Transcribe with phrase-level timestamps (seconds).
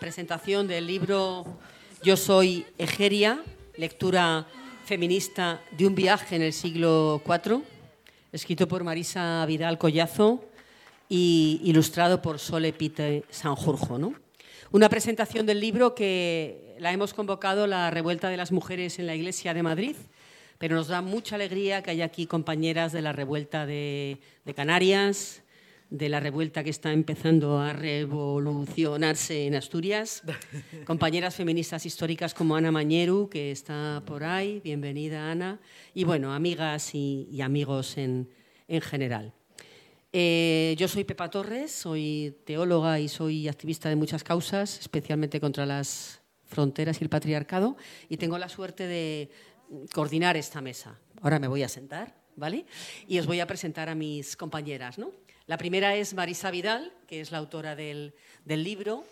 [0.00, 1.44] presentación del libro
[2.02, 3.44] Yo soy Egeria,
[3.76, 4.46] lectura
[4.86, 7.62] feminista de un viaje en el siglo IV,
[8.32, 10.42] escrito por Marisa Vidal Collazo
[11.06, 13.98] y ilustrado por Sole Pite Sanjurjo.
[13.98, 14.14] ¿no?
[14.72, 19.14] Una presentación del libro que la hemos convocado la Revuelta de las Mujeres en la
[19.14, 19.96] Iglesia de Madrid,
[20.56, 25.42] pero nos da mucha alegría que haya aquí compañeras de la Revuelta de, de Canarias,
[25.90, 30.22] de la revuelta que está empezando a revolucionarse en Asturias.
[30.86, 34.60] Compañeras feministas históricas como Ana Mañeru, que está por ahí.
[34.60, 35.60] Bienvenida, Ana.
[35.92, 38.28] Y bueno, amigas y, amigos en,
[38.68, 39.34] general.
[40.12, 45.66] Eh, yo soy Pepa Torres, soy teóloga y soy activista de muchas causas, especialmente contra
[45.66, 47.76] las fronteras y el patriarcado,
[48.08, 49.30] y tengo la suerte de
[49.92, 51.00] coordinar esta mesa.
[51.20, 52.64] Ahora me voy a sentar, ¿vale?
[53.08, 55.12] Y os voy a presentar a mis compañeras, ¿no?
[55.50, 58.14] La primera es Marisa Vidal, que es la autora del,
[58.46, 59.02] libro.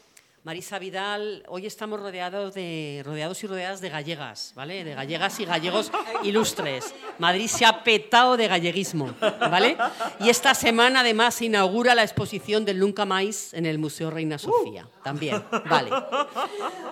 [0.44, 4.84] Marisa Vidal, hoy estamos rodeados, de, rodeados y rodeadas de gallegas, ¿vale?
[4.84, 5.90] De gallegas y gallegos
[6.22, 6.94] ilustres.
[7.18, 9.76] Madrid se ha petado de galleguismo, ¿vale?
[10.20, 14.38] Y esta semana además se inaugura la exposición del Nunca Más en el Museo Reina
[14.38, 15.90] Sofía, también, ¿vale?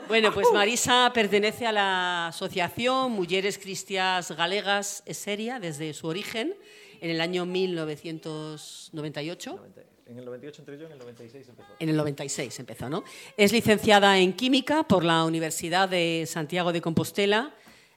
[0.09, 6.53] Bueno, pues Marisa pertenece a la asociación Mujeres Cristias Galegas Eseria desde su origen
[7.01, 9.61] en el año 1998.
[10.07, 11.69] En el 98 entré yo, en el 96 empezó.
[11.81, 13.03] En el 96 empezó, ¿no?
[13.37, 17.53] Es licenciada en Química por la Universidad de Santiago de Compostela.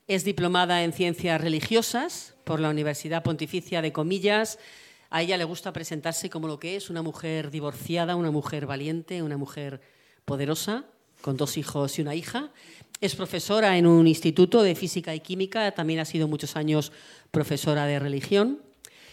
[0.07, 4.57] Es diplomada en Ciencias Religiosas por la Universidad Pontificia de Comillas.
[5.11, 9.21] A ella le gusta presentarse como lo que es una mujer divorciada, una mujer valiente,
[9.21, 9.79] una mujer
[10.25, 10.85] poderosa,
[11.21, 12.51] con dos hijos y una hija.
[13.01, 16.91] Es profesora en un instituto de física y química, también ha sido muchos años
[17.29, 18.63] profesora de religión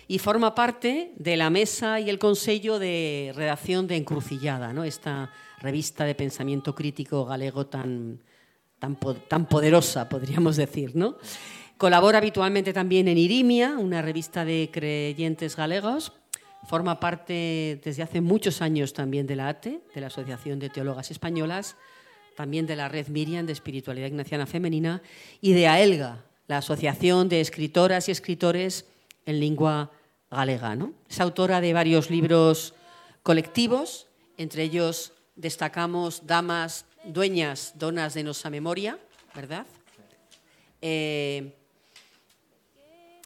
[0.09, 4.85] y forma parte de la mesa y el consejo de redacción de Encrucillada, ¿no?
[4.85, 8.23] esta revista de pensamiento crítico galego tan,
[8.79, 8.97] tan,
[9.29, 10.95] tan poderosa, podríamos decir.
[10.95, 11.17] ¿no?
[11.77, 16.13] Colabora habitualmente también en Irimia, una revista de creyentes galegos.
[16.69, 21.11] Forma parte desde hace muchos años también de la ATE, de la Asociación de Teólogas
[21.11, 21.77] Españolas,
[22.35, 25.03] también de la Red Miriam de Espiritualidad Ignaciana Femenina
[25.41, 28.87] y de AELGA, la Asociación de Escritoras y Escritores
[29.27, 29.91] en Lengua
[30.31, 30.75] galega.
[30.75, 30.95] ¿no?
[31.09, 32.75] Es autora de varios libros
[33.23, 34.07] colectivos,
[34.39, 38.99] entre ellos destacamos Damas, Dueñas, Donas de Nosa Memoria,
[39.35, 39.67] ¿verdad?
[40.81, 41.53] Eh,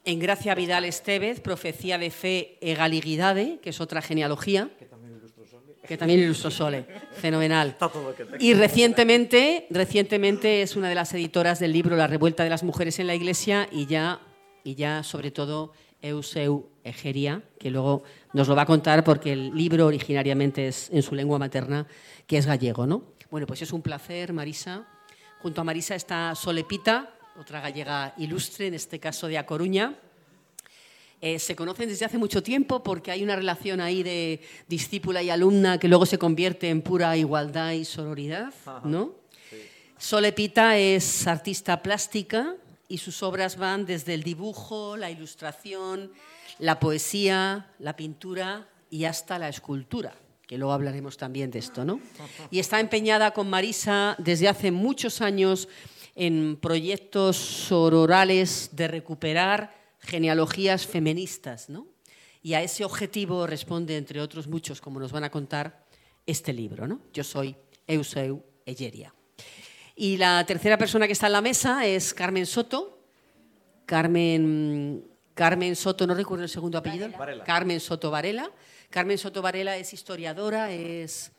[0.05, 4.71] en Gracia Vidal Estevez, Profecía de Fe e Galiguidade, que es otra genealogía.
[4.79, 5.75] Que también ilustró Sole.
[5.87, 6.87] Que también ilustró Sole.
[7.13, 7.77] Fenomenal.
[8.41, 12.99] Y recientemente, recientemente es una de las editoras del libro La Revuelta de las Mujeres
[12.99, 14.21] en la Iglesia y ya,
[14.65, 15.73] y ya sobre todo
[16.03, 18.03] Euseu Egeria, que luego
[18.33, 21.87] nos lo va a contar porque el libro originariamente es en su lengua materna,
[22.27, 23.05] que es gallego, ¿no?
[23.31, 24.87] Bueno, pues es un placer, Marisa.
[25.41, 29.95] Junto a Marisa está Solepita, otra gallega ilustre, en este caso de A Coruña.
[31.23, 35.29] Eh, se conocen desde hace mucho tiempo porque hay una relación ahí de discípula y
[35.29, 39.15] alumna que luego se convierte en pura igualdad y sororidad, ¿no?
[39.99, 42.57] Solepita es artista plástica,
[42.91, 46.13] y sus obras van desde el dibujo, la ilustración,
[46.59, 50.13] la poesía, la pintura y hasta la escultura,
[50.47, 52.01] que luego hablaremos también de esto, ¿no?
[52.51, 55.69] Y está empeñada con Marisa desde hace muchos años
[56.17, 61.87] en proyectos sororales de recuperar genealogías feministas, ¿no?
[62.43, 65.87] Y a ese objetivo responde, entre otros muchos, como nos van a contar,
[66.27, 67.03] este libro, ¿no?
[67.13, 67.55] Yo soy
[67.87, 69.15] Euseu Egeria.
[70.03, 73.05] Y la tercera persona que está en la mesa es Carmen Soto.
[73.85, 77.11] Carmen, Carmen Soto, no recuerdo el segundo apellido.
[77.45, 78.51] Carmen Soto Varela.
[78.89, 81.33] Carmen Soto Varela es historiadora, es,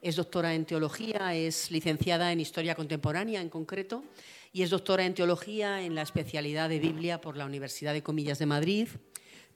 [0.00, 4.02] es doctora en teología, es licenciada en historia contemporánea en concreto
[4.50, 8.38] y es doctora en teología en la especialidad de Biblia por la Universidad de Comillas
[8.38, 8.88] de Madrid.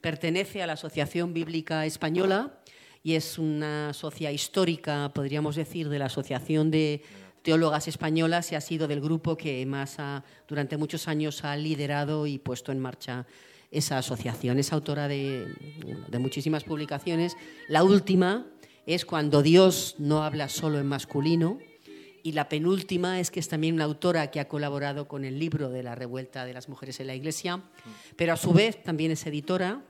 [0.02, 2.60] Pertenece a la Asociación Bíblica Española
[3.02, 7.02] y es una socia histórica, podríamos decir, de la Asociación de
[7.42, 9.96] teólogas españolas y ha sido del grupo que más
[10.48, 13.26] durante muchos años ha liderado y puesto en marcha
[13.70, 14.58] esa asociación.
[14.58, 15.46] Es autora de,
[16.18, 17.36] muchísimas publicaciones.
[17.68, 18.46] La última
[18.86, 21.58] es Cuando Dios no habla solo en masculino.
[22.22, 25.70] Y la penúltima es que es también una autora que ha colaborado con el libro
[25.70, 27.62] de la revuelta de las mujeres en la Iglesia,
[28.14, 29.82] pero a su vez también es editora.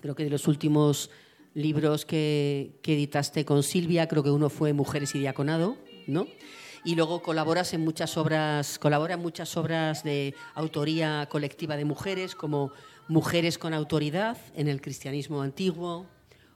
[0.00, 1.10] Creo que de los últimos
[1.54, 5.76] libros que, que editaste con Silvia, creo que uno fue Mujeres y Diaconado,
[6.08, 6.26] ¿no?
[6.84, 12.34] Y luego colaboras en muchas obras, colabora en muchas obras de autoría colectiva de mujeres,
[12.34, 12.72] como
[13.08, 16.06] Mujeres con autoridad en el cristianismo antiguo,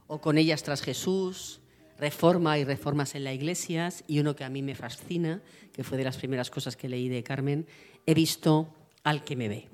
[0.07, 1.61] o con ellas tras Jesús,
[1.99, 5.43] Reforma y Reformas en la Iglesias y uno que a mí me fascina,
[5.73, 7.67] que fue de las primeras cosas que leí de Carmen,
[8.07, 9.69] He visto al que me ve.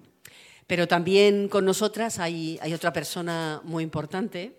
[0.66, 4.56] Pero también con nosotras hay, hay otra persona muy importante,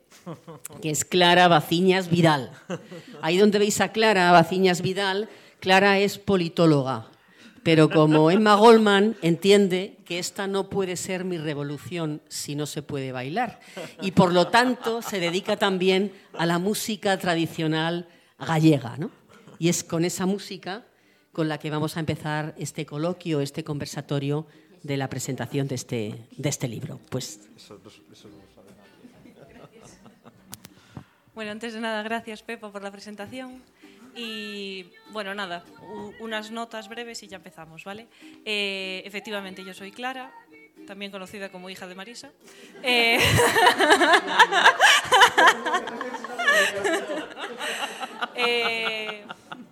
[0.82, 2.52] que es Clara Baciñas Vidal.
[3.24, 5.28] Ahí donde veis a Clara Baciñas Vidal,
[5.64, 7.08] Clara es politóloga,
[7.64, 12.82] pero como Emma Goldman entiende que esta no puede ser mi revolución si no se
[12.82, 13.62] puede bailar.
[14.02, 18.98] Y por lo tanto se dedica también a la música tradicional gallega.
[18.98, 19.10] ¿no?
[19.58, 20.84] Y es con esa música
[21.32, 24.46] con la que vamos a empezar este coloquio, este conversatorio
[24.82, 27.00] de la presentación de este, de este libro.
[27.10, 27.40] Pues...
[31.34, 33.64] Bueno, antes de nada, gracias Pepo por la presentación.
[34.16, 35.64] Y bueno, nada,
[36.20, 38.08] unas notas breves y ya empezamos, ¿vale?
[38.46, 40.32] Eh, efectivamente, yo soy Clara,
[40.86, 42.32] también conocida como hija de Marisa.
[42.84, 43.20] Eh...
[48.36, 49.26] eh...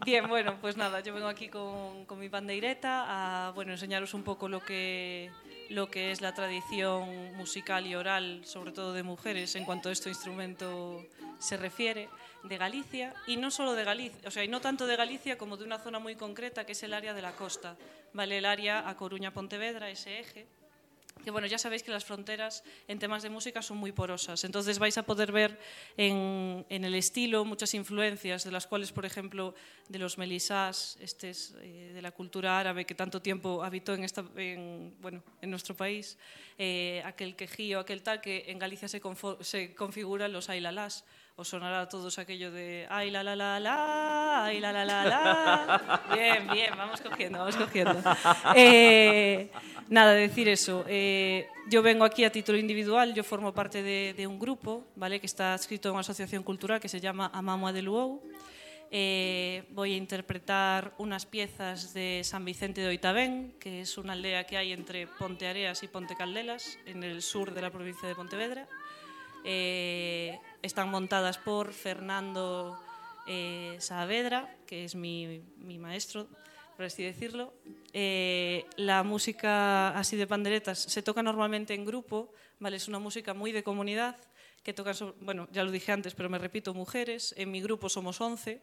[0.04, 4.24] Bien, bueno, pues nada, yo vengo aquí con, con mi bandeireta a bueno, enseñaros un
[4.24, 5.30] poco lo que,
[5.70, 9.92] lo que es la tradición musical y oral, sobre todo de mujeres, en cuanto a
[9.92, 11.06] este instrumento
[11.38, 12.10] se refiere,
[12.44, 15.58] de Galicia, y no solo de Galicia, o sea, y no tanto de Galicia como
[15.58, 17.78] de una zona muy concreta que es el área de la costa,
[18.14, 18.38] ¿vale?
[18.38, 20.48] El área a Coruña-Pontevedra, ese eje,
[21.24, 24.80] que bueno, ya sabéis que las fronteras en temas de música son muy porosas, entonces
[24.80, 25.60] vais a poder ver
[25.98, 29.54] en, en el estilo muchas influencias, de las cuales, por ejemplo,
[29.88, 34.04] de los melisás, este es, eh, de la cultura árabe que tanto tiempo habitó en,
[34.04, 36.18] esta, en, bueno, en nuestro país,
[36.58, 39.02] eh, aquel quejío, aquel tal, que en Galicia se,
[39.42, 41.06] se configuran los ailalás,
[41.36, 45.06] os sonará a todos aquello de ay la la la la, ay la la la
[45.06, 46.02] la.
[46.14, 48.02] Bien, bien, vamos cogiendo, vamos cogiendo.
[48.56, 49.50] Eh,
[49.90, 50.86] nada, decir eso.
[50.88, 55.20] Eh, yo vengo aquí a título individual, yo formo parte de, de, un grupo, ¿vale?
[55.20, 58.22] Que está escrito en una asociación cultural que se llama Amamua de Luou.
[58.94, 64.46] Eh, voy a interpretar unas piezas de San Vicente de Oitabén, que es una aldea
[64.46, 68.16] que hay entre Ponte Areas y Ponte Caldelas, en el sur de la provincia de
[68.16, 68.68] Pontevedra.
[69.44, 72.80] Eh, están montadas por Fernando
[73.28, 76.28] eh, Saavedra, que es mi, mi, maestro,
[76.76, 77.54] por así decirlo.
[77.94, 82.78] Eh, la música así de panderetas se toca normalmente en grupo, ¿vale?
[82.78, 84.18] es una música muy de comunidad,
[84.64, 87.34] que tocan, bueno, ya lo dije antes, pero me repito, mujeres.
[87.38, 88.62] En mi grupo somos 11.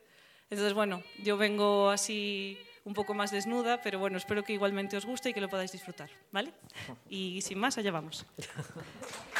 [0.51, 5.05] Entonces, bueno, yo vengo así un poco más desnuda, pero bueno, espero que igualmente os
[5.05, 6.53] guste y que lo podáis disfrutar, ¿vale?
[7.11, 8.25] Y sin más, allá vamos.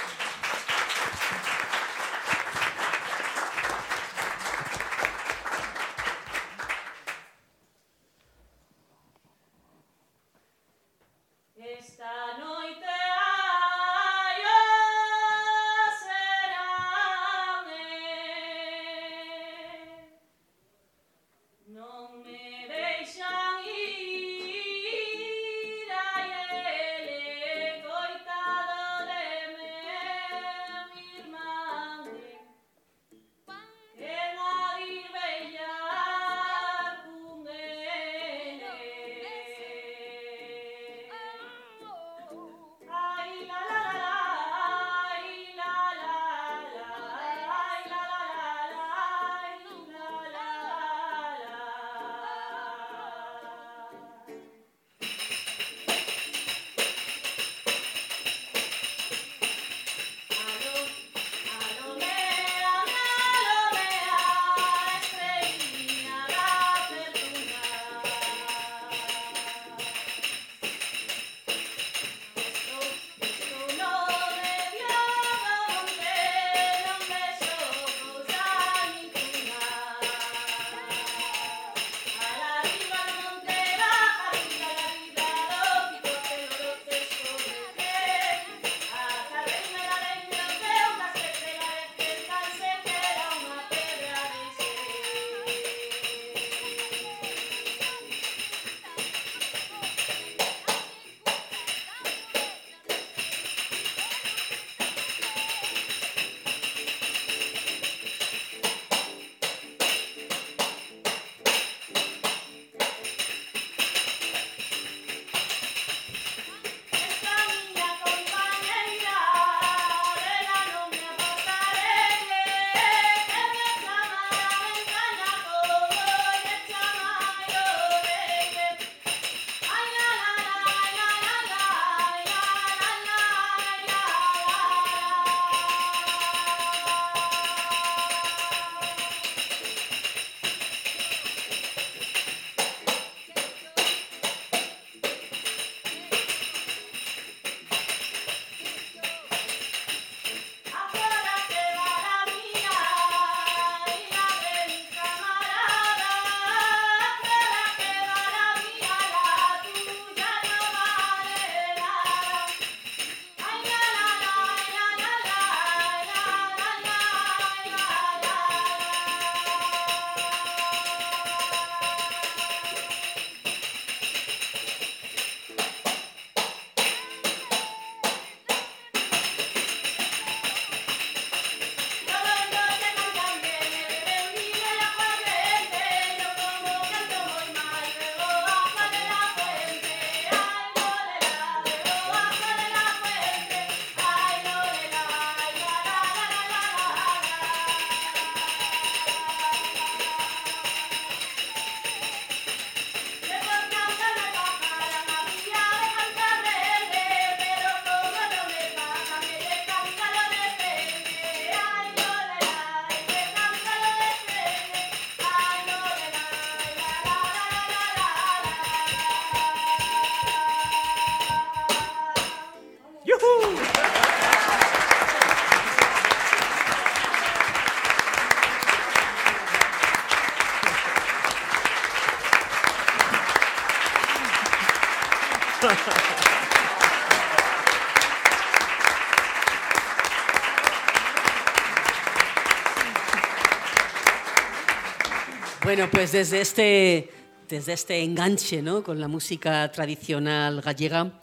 [245.69, 247.11] Bueno, pues desde este,
[247.47, 248.83] desde este enganche ¿no?
[248.83, 251.21] con la música tradicional gallega,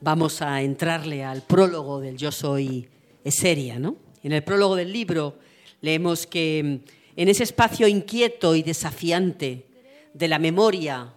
[0.00, 2.88] vamos a entrarle al prólogo del Yo Soy
[3.24, 3.80] Eseria.
[3.80, 3.96] ¿no?
[4.22, 5.40] En el prólogo del libro
[5.80, 6.84] leemos que
[7.16, 9.66] en ese espacio inquieto y desafiante
[10.14, 11.12] de la memoria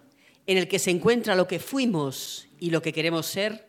[0.47, 3.67] en el que se encuentra lo que fuimos y lo que queremos ser,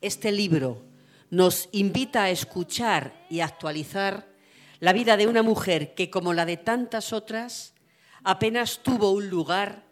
[0.00, 0.84] este libro
[1.30, 4.28] nos invita a escuchar y actualizar
[4.78, 7.72] la vida de una mujer que, como la de tantas otras,
[8.26, 9.84] apenas tuvo un lugar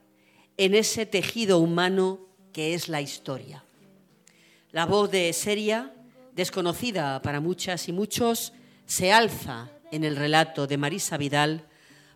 [0.56, 2.18] en ese tejido humano
[2.52, 3.64] que es la historia.
[4.72, 5.94] La voz de Seria,
[6.34, 8.52] desconocida para muchas y muchos,
[8.86, 11.68] se alza en el relato de Marisa Vidal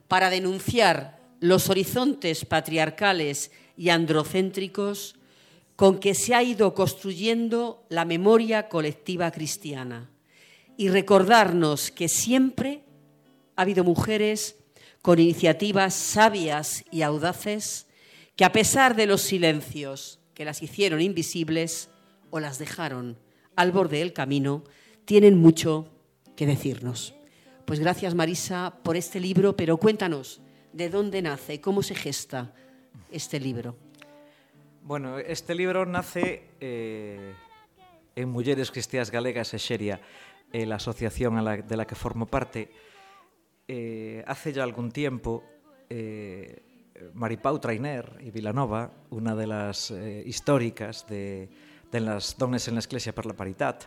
[0.08, 5.14] para denunciar los horizontes patriarcales y androcéntricos
[5.76, 10.10] con que se ha ido construyendo la memoria colectiva cristiana
[10.76, 12.82] y recordarnos que siempre
[13.54, 14.57] ha habido mujeres
[15.02, 17.86] con iniciativas sabias y audaces
[18.36, 21.90] que a pesar de los silencios que las hicieron invisibles
[22.30, 23.18] o las dejaron
[23.56, 24.62] al borde del camino,
[25.04, 25.88] tienen mucho
[26.36, 27.14] que decirnos.
[27.64, 30.40] Pues gracias Marisa por este libro, pero cuéntanos
[30.72, 32.54] de dónde nace, cómo se gesta
[33.10, 33.76] este libro.
[34.82, 37.34] Bueno, este libro nace eh,
[38.14, 40.00] en Mujeres Cristianas Galegas e Xeria,
[40.52, 41.36] eh, la asociación
[41.66, 42.70] de la que formo parte.
[43.68, 45.44] Eh, hace ya algún tiempo,
[45.90, 46.62] eh,
[47.14, 51.48] Maripau Trainer y Vilanova, una de las eh, históricas de,
[51.92, 53.78] las dones en la Iglesia per la Paridad,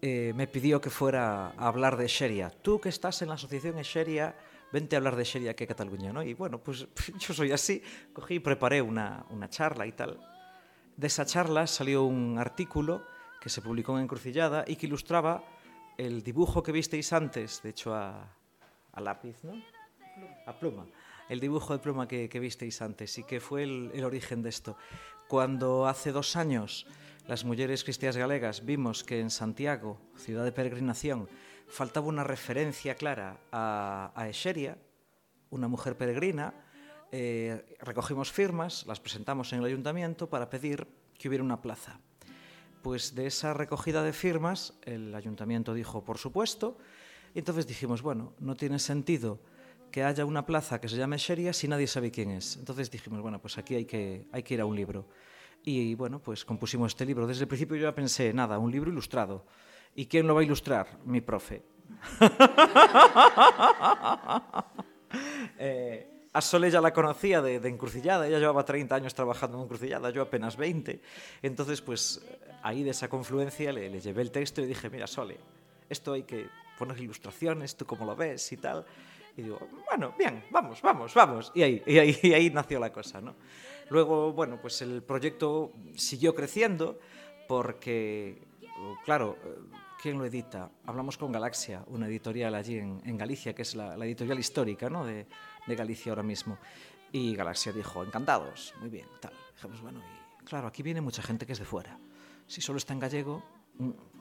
[0.00, 2.50] eh, me pidió que fuera a hablar de Xeria.
[2.50, 4.34] Tú que estás en la asociación Xeria,
[4.72, 6.22] vente a hablar de Xeria que Cataluña, ¿no?
[6.22, 6.86] Y bueno, pues
[7.18, 10.18] yo soy así, cogí y preparé una, una charla y tal.
[10.96, 13.04] De esa charla salió un artículo
[13.40, 15.44] que se publicó en Encrucillada y que ilustraba
[15.96, 18.28] el dibujo que visteis antes, de hecho a,
[18.92, 19.52] a lápiz, ¿no?
[20.46, 20.86] A pluma.
[21.28, 24.76] El dibujo de pluma que, visteis antes y que fue el, origen de esto.
[25.28, 26.86] Cuando hace dos años
[27.26, 31.28] las mujeres cristianas galegas vimos que en Santiago, ciudad de peregrinación,
[31.68, 34.76] faltaba una referencia clara a, a Exeria,
[35.50, 36.54] una mujer peregrina,
[37.14, 42.00] eh, recogimos firmas, las presentamos en el ayuntamiento para pedir que hubiera una plaza.
[42.82, 46.78] Pues de esa recogida de firmas, el ayuntamiento dijo, por supuesto,
[47.34, 49.40] y entonces dijimos, bueno, no tiene sentido
[49.90, 52.56] que haya una plaza que se llame Xeria si nadie sabe quién es.
[52.56, 55.06] Entonces dijimos, bueno, pues aquí hay que, hay que ir a un libro.
[55.64, 57.26] Y bueno, pues compusimos este libro.
[57.26, 59.44] Desde el principio yo ya pensé, nada, un libro ilustrado.
[59.94, 60.98] ¿Y quién lo va a ilustrar?
[61.04, 61.62] Mi profe.
[65.58, 69.64] eh, a Sole ya la conocía de, de Encrucillada, ella llevaba 30 años trabajando en
[69.64, 71.02] Encrucillada, yo apenas 20.
[71.42, 72.22] Entonces, pues
[72.62, 75.36] ahí de esa confluencia le, le llevé el texto y dije, mira, Sole,
[75.90, 76.48] esto hay que
[76.82, 78.84] poner ilustraciones, tú cómo lo ves y tal.
[79.36, 81.52] Y digo, bueno, bien, vamos, vamos, vamos.
[81.54, 83.36] Y ahí, y ahí, y ahí nació la cosa, ¿no?
[83.88, 86.98] Luego, bueno, pues el proyecto siguió creciendo
[87.46, 88.42] porque,
[89.04, 89.36] claro,
[90.00, 90.70] ¿quién lo edita?
[90.84, 94.90] Hablamos con Galaxia, una editorial allí en, en Galicia, que es la, la editorial histórica
[94.90, 95.04] ¿no?
[95.04, 95.28] de,
[95.68, 96.58] de, Galicia ahora mismo.
[97.12, 99.34] Y Galaxia dijo, encantados, muy bien, tal.
[99.54, 101.96] Dijimos, bueno, y claro, aquí viene mucha gente que es de fuera.
[102.48, 103.42] Si solo está en gallego,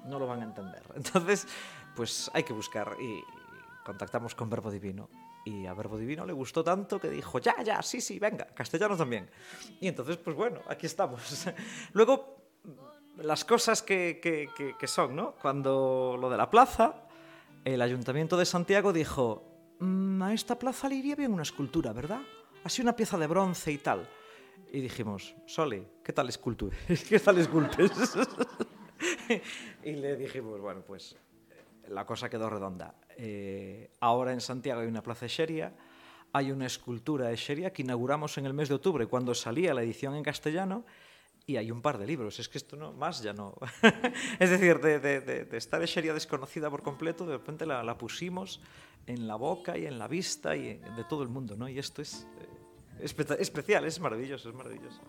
[0.05, 0.83] no lo van a entender.
[0.95, 1.47] Entonces,
[1.95, 3.23] pues hay que buscar y
[3.83, 5.09] contactamos con Verbo Divino.
[5.43, 8.95] Y a Verbo Divino le gustó tanto que dijo, ya, ya, sí, sí, venga, castellano
[8.95, 9.29] también.
[9.79, 11.47] Y entonces, pues bueno, aquí estamos.
[11.93, 12.41] Luego,
[13.17, 15.33] las cosas que, que, que, son, ¿no?
[15.41, 17.07] Cuando lo de la plaza,
[17.65, 22.21] el Ayuntamiento de Santiago dijo, mmm, a esta plaza le iría bien una escultura, ¿verdad?
[22.63, 24.07] Así una pieza de bronce y tal.
[24.71, 26.77] Y dijimos, Sole, ¿qué tal escultura?
[27.09, 27.91] ¿Qué tal esculpes?
[29.83, 31.15] y le dijimos, bueno, pues
[31.89, 32.95] la cosa quedó redonda.
[33.17, 35.73] Eh, ahora en Santiago hay una plaza Xeria,
[36.33, 40.15] hay una escultura de que inauguramos en el mes de octubre, cuando salía la edición
[40.15, 40.85] en castellano,
[41.45, 42.39] y hay un par de libros.
[42.39, 43.55] Es que esto no, más ya no.
[44.39, 48.61] es decir, de, de, de, de Xeria desconocida por completo, de repente la, la, pusimos
[49.07, 51.67] en la boca y en la vista y de todo el mundo, ¿no?
[51.67, 55.01] Y esto es eh, especial, es maravilloso, es maravilloso.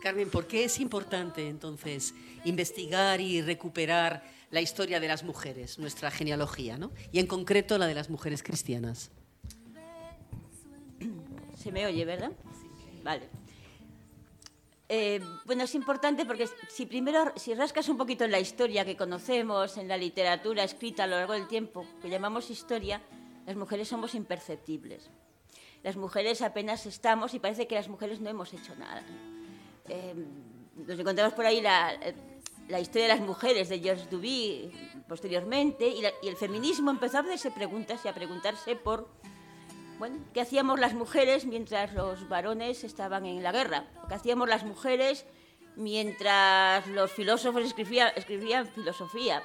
[0.00, 2.14] Carmen, ¿por qué es importante entonces
[2.44, 6.92] investigar y recuperar la historia de las mujeres, nuestra genealogía, ¿no?
[7.10, 9.10] Y en concreto la de las mujeres cristianas.
[11.56, 12.32] Se me oye, ¿verdad?
[13.02, 13.28] Vale.
[14.90, 18.94] Eh, bueno, es importante porque si primero, si rascas un poquito en la historia que
[18.94, 23.00] conocemos, en la literatura escrita a lo largo del tiempo, que llamamos historia,
[23.46, 25.08] las mujeres somos imperceptibles.
[25.82, 29.02] Las mujeres apenas estamos y parece que las mujeres no hemos hecho nada.
[29.88, 30.14] Eh,
[30.76, 31.98] nos encontramos por ahí la,
[32.68, 34.70] la historia de las mujeres de Georges Duby
[35.08, 39.08] posteriormente y, la- y el feminismo empezó a hacerse preguntas y a preguntarse por
[39.98, 43.84] bueno, ¿qué hacíamos las mujeres mientras los varones estaban en la guerra?
[44.08, 45.26] ¿Qué hacíamos las mujeres
[45.76, 49.42] mientras los filósofos escribían, escribían filosofía?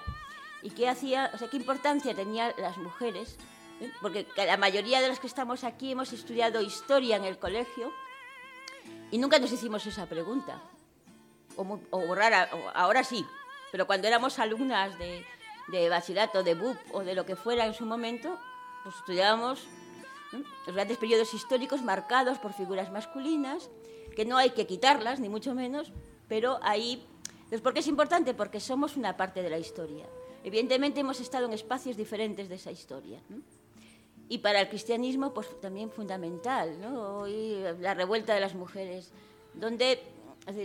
[0.64, 3.38] ¿Y qué hacía, o sea, qué importancia tenían las mujeres?
[3.82, 3.92] ¿Eh?
[4.02, 7.92] Porque la mayoría de las que estamos aquí hemos estudiado historia en el colegio
[9.12, 10.60] y nunca nos hicimos esa pregunta.
[11.58, 13.26] O, muy- o rara, o ahora sí,
[13.72, 15.26] pero cuando éramos alumnas de,
[15.68, 18.38] de bachillerato, de BUP o de lo que fuera en su momento,
[18.84, 19.68] pues estudiábamos
[20.32, 20.40] ¿no?
[20.66, 23.70] los grandes periodos históricos marcados por figuras masculinas,
[24.16, 25.92] que no hay que quitarlas, ni mucho menos,
[26.30, 27.06] pero ahí...
[27.36, 28.34] Entonces, ¿Por qué es importante?
[28.34, 30.06] Porque somos una parte de la historia.
[30.44, 33.22] Evidentemente hemos estado en espacios diferentes de esa historia.
[33.30, 33.38] ¿no?
[34.30, 37.20] Y para el cristianismo, pues también fundamental, ¿no?
[37.20, 39.12] Hoy, la revuelta de las mujeres,
[39.54, 40.04] donde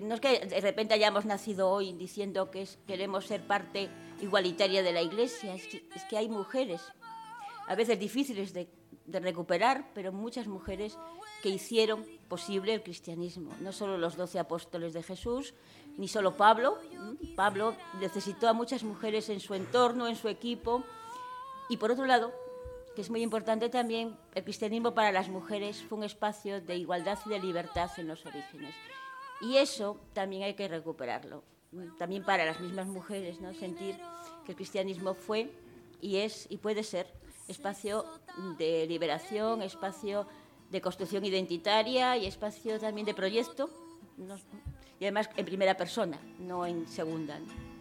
[0.03, 3.88] no es que de repente hayamos nacido hoy diciendo que es- queremos ser parte
[4.21, 5.66] igualitaria de la Iglesia, es
[6.09, 6.81] que, hay mujeres,
[7.66, 8.68] a veces difíciles de,
[9.07, 10.97] de recuperar, pero muchas mujeres
[11.42, 13.53] que hicieron posible el cristianismo.
[13.61, 15.55] No solo los doce apóstoles de Jesús,
[15.99, 16.79] ni solo Pablo.
[17.35, 20.85] Pablo necesitó a muchas mujeres en su entorno, en su equipo.
[21.68, 22.33] Y por otro lado,
[22.95, 27.18] que es muy importante también, el cristianismo para las mujeres fue un espacio de igualdad
[27.27, 28.75] y de libertad en los orígenes.
[29.42, 31.42] Y eso también hay que recuperarlo.
[31.98, 33.52] También para las mismas mujeres, ¿no?
[33.55, 33.96] sentir
[34.44, 35.50] que el cristianismo fue
[36.00, 37.07] y es y puede ser
[37.48, 38.05] espacio
[38.59, 40.26] de liberación, espacio
[40.70, 43.70] de construcción identitaria y espacio también de proyecto,
[45.00, 47.38] y además en primera persona, no en segunda.
[47.38, 47.72] ¿no?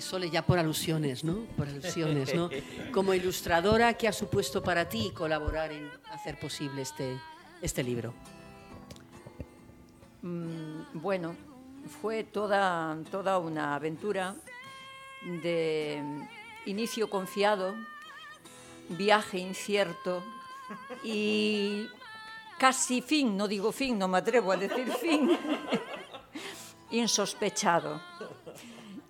[0.00, 1.44] Sole, ya por alusiones, ¿no?
[1.56, 2.48] Por alusiones, ¿no?
[2.92, 7.18] Como ilustradora, ¿qué ha supuesto para ti colaborar en hacer posible este,
[7.60, 8.14] este libro?
[10.24, 11.36] Mm, Bueno,
[12.00, 14.34] fue toda, toda una aventura
[15.42, 16.02] de
[16.64, 17.74] inicio confiado,
[18.88, 20.22] viaje incierto
[21.02, 21.88] y
[22.58, 25.38] casi fin, no digo fin, no me atrevo a decir fin,
[26.90, 28.00] insospechado.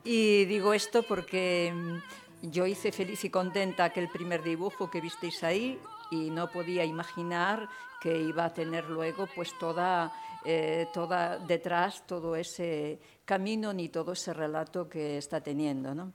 [0.03, 5.45] Y digo esto porque mm, yo hice feliz y contenta aquel primer dibujo que visteis
[5.45, 5.79] ahí
[6.11, 7.69] y no podía imaginar
[8.03, 10.13] que iba a tener luego pues toda,
[10.45, 15.95] eh, toda detrás todo ese camino ni todo ese relato que está teniendo.
[15.95, 16.13] ¿no?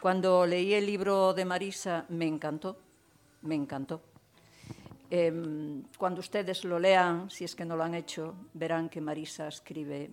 [0.00, 2.76] Cuando leí el libro de Marisa me encantó,
[3.42, 4.02] me encantó.
[5.10, 9.48] Em, cuando ustedes lo lean, si es que no lo han hecho, verán que Marisa
[9.48, 10.10] escribe,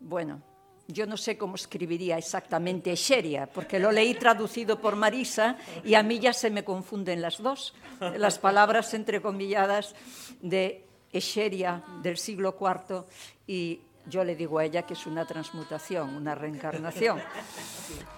[0.00, 0.40] bueno,
[0.88, 6.02] yo no sé cómo escribiría exactamente Xeria, porque lo leí traducido por Marisa y a
[6.02, 9.94] mí ya se me confunden las dos, las palabras entrecomilladas
[10.40, 13.04] de Exeria del siglo IV
[13.46, 17.20] y yo le digo a ella que es una transmutación, una reencarnación.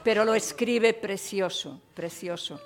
[0.02, 2.60] Pero lo escribe precioso, precioso.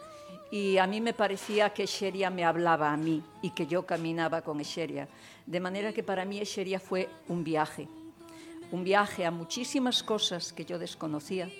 [0.51, 4.43] Y a mí me parecía que Exeria me hablaba a mí y que yo caminaba
[4.43, 5.09] con Exeria.
[5.47, 7.89] De manera que para mí Exeria fue un viaje,
[8.71, 11.51] un viaje a muchísimas cosas que yo desconocía.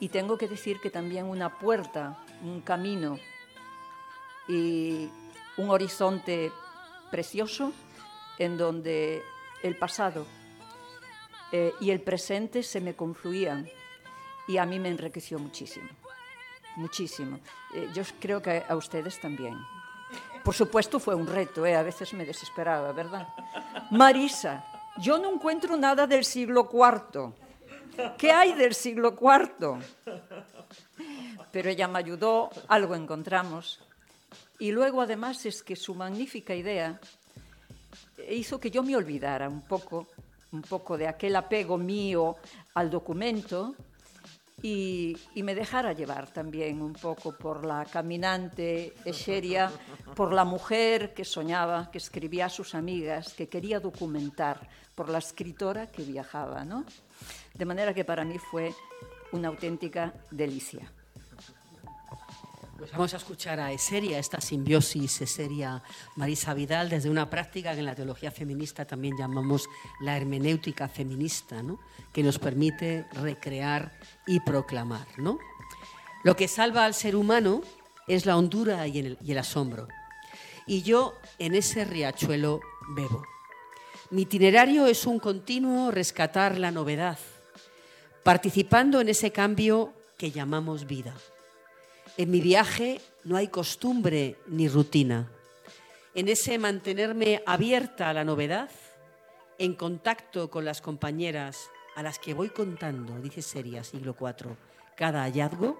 [0.00, 3.18] Y tengo que decir que también una puerta, un camino
[4.46, 5.08] y
[5.56, 6.52] un horizonte
[7.10, 7.72] precioso
[8.38, 9.22] en donde
[9.62, 10.26] el pasado
[11.52, 13.68] eh, y el presente se me confluían
[14.46, 15.88] y a mí me enriqueció muchísimo,
[16.76, 17.40] muchísimo.
[17.74, 19.56] Eh, yo creo que a ustedes también.
[20.44, 23.28] Por supuesto fue un reto, eh, a veces me desesperaba, ¿verdad?
[23.90, 24.64] Marisa,
[24.98, 27.32] yo no encuentro nada del siglo IV.
[28.16, 29.80] ¿Qué hay del siglo IV?
[31.52, 33.80] Pero ella me ayudó, algo encontramos.
[34.58, 37.00] Y luego además es que su magnífica idea
[38.28, 40.08] hizo que yo me olvidara un poco,
[40.52, 42.36] un poco de aquel apego mío
[42.74, 43.74] al documento
[44.62, 49.70] y, me dejara llevar también un poco por la caminante Echeria,
[50.16, 55.18] por la mujer que soñaba, que escribía a sus amigas, que quería documentar, por la
[55.18, 56.84] escritora que viajaba, ¿no?
[57.54, 58.74] De manera que para mí fue
[59.30, 60.90] una auténtica delicia.
[62.78, 65.82] Pues vamos a escuchar a Eseria, esta simbiosis Eseria
[66.14, 69.68] Marisa Vidal, desde una práctica que en la teología feminista también llamamos
[70.00, 71.80] la hermenéutica feminista, ¿no?
[72.12, 75.08] que nos permite recrear y proclamar.
[75.16, 75.40] ¿no?
[76.22, 77.62] Lo que salva al ser humano
[78.06, 79.88] es la hondura y el, y el asombro.
[80.64, 82.60] Y yo en ese riachuelo
[82.90, 83.24] bebo.
[84.10, 87.18] Mi itinerario es un continuo rescatar la novedad,
[88.22, 91.16] participando en ese cambio que llamamos vida.
[92.18, 95.30] En mi viaje no hay costumbre ni rutina.
[96.16, 98.70] En ese mantenerme abierta a la novedad
[99.56, 104.56] en contacto con las compañeras a las que voy contando, dice Seria, siglo IV,
[104.96, 105.78] cada hallazgo,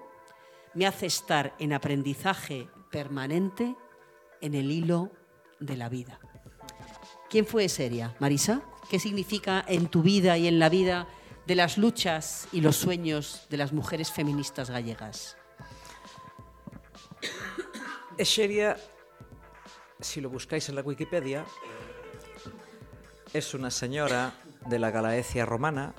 [0.75, 3.75] me hace estar en aprendizaje permanente
[4.39, 5.11] en el hilo
[5.59, 6.21] de la vida.
[7.29, 8.61] ¿Quién fue Seria, Marisa?
[8.89, 11.05] ¿Qué significa en tu vida y en la vida
[11.45, 15.38] de las luchas y los sueños de las mujeres feministas gallegas?
[18.19, 18.75] Escheria,
[20.01, 21.45] si lo buscáis en la Wikipedia,
[23.31, 24.33] es una señora
[24.65, 25.93] de la Galaecia romana.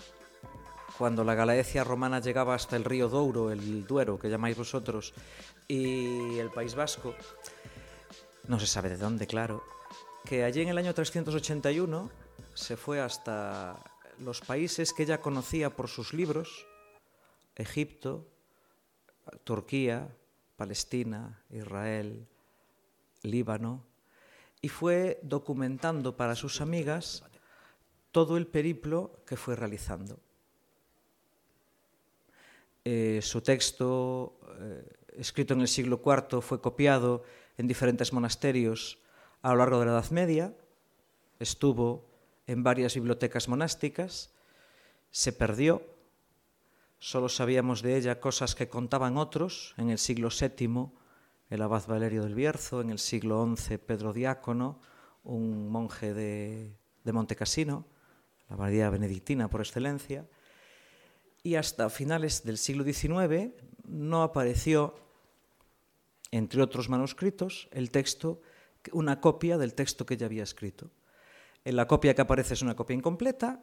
[0.98, 5.14] Cuando la Galaecia romana llegaba hasta el río Douro, el Duero, que llamáis vosotros,
[5.66, 7.14] y el País Vasco,
[8.48, 9.64] no se sabe de dónde, claro,
[10.26, 12.10] que allí en el año 381
[12.52, 13.82] se fue hasta
[14.18, 16.66] los países que ella conocía por sus libros,
[17.56, 18.26] Egipto,
[19.44, 20.14] Turquía,
[20.60, 22.26] Palestina, Israel,
[23.22, 23.82] Líbano,
[24.60, 27.24] y fue documentando para sus amigas
[28.12, 30.18] todo el periplo que fue realizando.
[32.84, 34.84] Eh, su texto, eh,
[35.16, 37.24] escrito en el siglo IV, fue copiado
[37.56, 38.98] en diferentes monasterios
[39.40, 40.52] a lo largo de la Edad Media,
[41.38, 42.04] estuvo
[42.46, 44.30] en varias bibliotecas monásticas,
[45.10, 45.82] se perdió,
[47.00, 49.74] solo sabíamos de ella cosas que contaban otros.
[49.76, 50.90] En el siglo VII
[51.50, 54.80] el abad Valerio del Bierzo, en el siglo XI Pedro Diácono,
[55.24, 57.86] un monje de, de Montecasino,
[58.48, 60.28] la abadía benedictina por excelencia,
[61.42, 63.52] y hasta finales del siglo XIX
[63.84, 64.94] no apareció,
[66.30, 68.40] entre otros manuscritos, el texto,
[68.92, 70.90] una copia del texto que ella había escrito.
[71.64, 73.60] En la copia que aparece es una copia incompleta,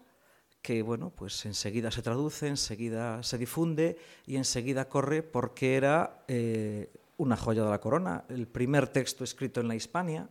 [0.67, 6.91] que bueno, pues enseguida se traduce, enseguida se difunde y enseguida corre porque era eh,
[7.15, 10.27] una joya de la corona, el primer texto escrito en la Hispania,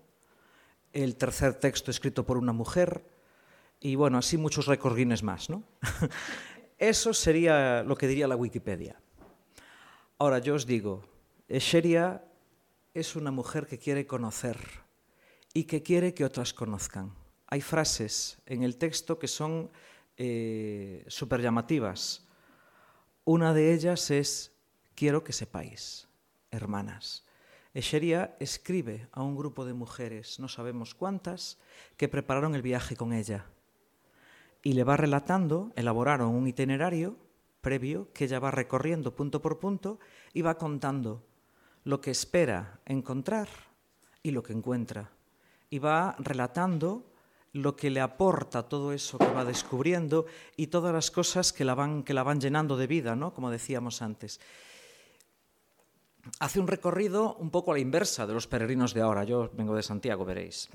[0.93, 3.03] el tercer texto escrito por una mujer
[3.81, 5.63] y bueno, así muchos récords Guinness más, ¿no?
[6.79, 9.01] Eso sería lo que diría la Wikipedia.
[10.19, 11.03] Ahora yo os digo,
[11.49, 12.23] Esheria
[12.93, 14.59] es una mujer que quiere conocer
[15.55, 17.15] y que quiere que otras conozcan.
[17.47, 19.71] Hay frases en el texto que son
[20.17, 22.27] eh, súper llamativas.
[23.25, 24.53] Una de ellas es,
[24.95, 26.09] quiero que sepáis
[26.51, 27.25] hermanas.
[27.75, 31.59] Echeria escribe a un grupo de mujeres, no sabemos cuántas,
[31.97, 33.47] que prepararon el viaje con ella.
[34.63, 37.17] Y le va relatando, elaboraron un itinerario
[37.61, 39.99] previo que ella va recorriendo punto por punto
[40.33, 41.27] y va contando
[41.85, 43.49] lo que espera encontrar
[44.23, 45.11] y lo que encuentra.
[45.69, 47.13] Y va relatando
[47.57, 51.75] lo que le aporta todo eso que va descubriendo y todas las cosas que la
[51.75, 53.35] van, que la van llenando de vida, ¿no?
[53.35, 54.41] como decíamos antes
[56.39, 59.25] hace un recorrido un poco a la inversa de los peregrinos de ahora.
[59.25, 60.69] Yo vengo de Santiago, veréis.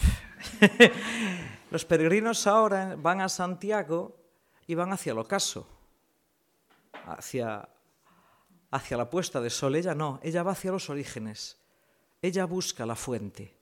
[1.72, 4.18] los peregrinos ahora van a Santiago
[4.68, 5.68] y van hacia el ocaso,
[7.06, 7.68] hacia,
[8.72, 9.76] hacia la puesta de sol.
[9.76, 11.58] Ella no, ella va hacia los orígenes.
[12.22, 13.61] Ella busca la fuente.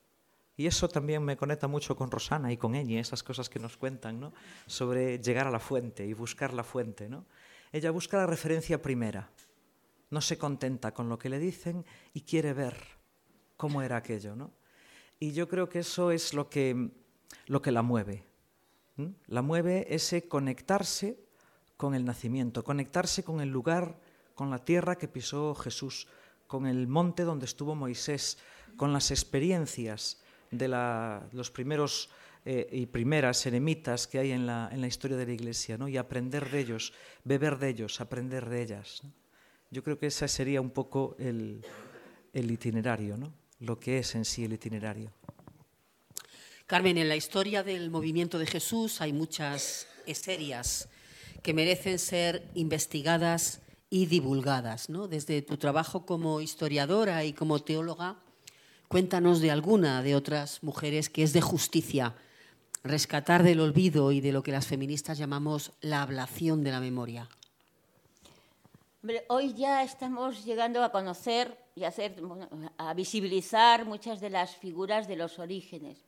[0.59, 3.77] Y eso también me conecta mucho con Rosana y con Eñi, esas cosas que nos
[3.77, 4.33] cuentan, ¿no?
[4.67, 7.25] Sobre llegar a la fuente y buscar la fuente, ¿no?
[7.71, 9.31] Ella busca la referencia primera
[10.09, 12.75] no se contenta con lo que le dicen y quiere ver
[13.57, 14.35] cómo era aquello.
[14.35, 14.51] ¿no?
[15.19, 16.89] Y yo creo que eso es lo que,
[17.47, 18.25] lo que la mueve.
[19.27, 21.17] La mueve ese conectarse
[21.77, 23.97] con el nacimiento, conectarse con el lugar,
[24.35, 26.07] con la tierra que pisó Jesús,
[26.47, 28.39] con el monte donde estuvo Moisés,
[28.75, 30.67] con las experiencias de
[31.31, 32.09] los primeros
[32.45, 35.87] eh, y primeras eremitas que hay en la, en la, historia de la Iglesia, ¿no?
[35.87, 39.01] y aprender de ellos, beber de ellos, aprender de ellas.
[39.71, 41.61] Yo creo que ese sería un poco el,
[42.33, 43.33] el itinerario, ¿no?
[43.59, 45.11] lo que es en sí el itinerario.
[46.65, 50.87] Carmen, en la historia del movimiento de Jesús hay muchas eserias
[51.43, 54.89] que merecen ser investigadas y divulgadas.
[54.89, 55.07] ¿no?
[55.07, 58.17] Desde tu trabajo como historiadora y como teóloga,
[58.89, 62.15] cuéntanos de alguna de otras mujeres que es de justicia
[62.83, 67.29] rescatar del olvido y de lo que las feministas llamamos la ablación de la memoria
[69.27, 72.15] hoy ya estamos llegando a conocer y a, hacer,
[72.77, 76.05] a visibilizar muchas de las figuras de los orígenes.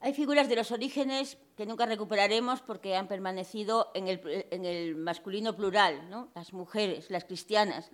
[0.00, 6.08] Hay figuras de los orígenes que nunca recuperaremos porque han permanecido en el, masculino plural,
[6.08, 6.30] ¿no?
[6.34, 7.90] las mujeres, las cristianas,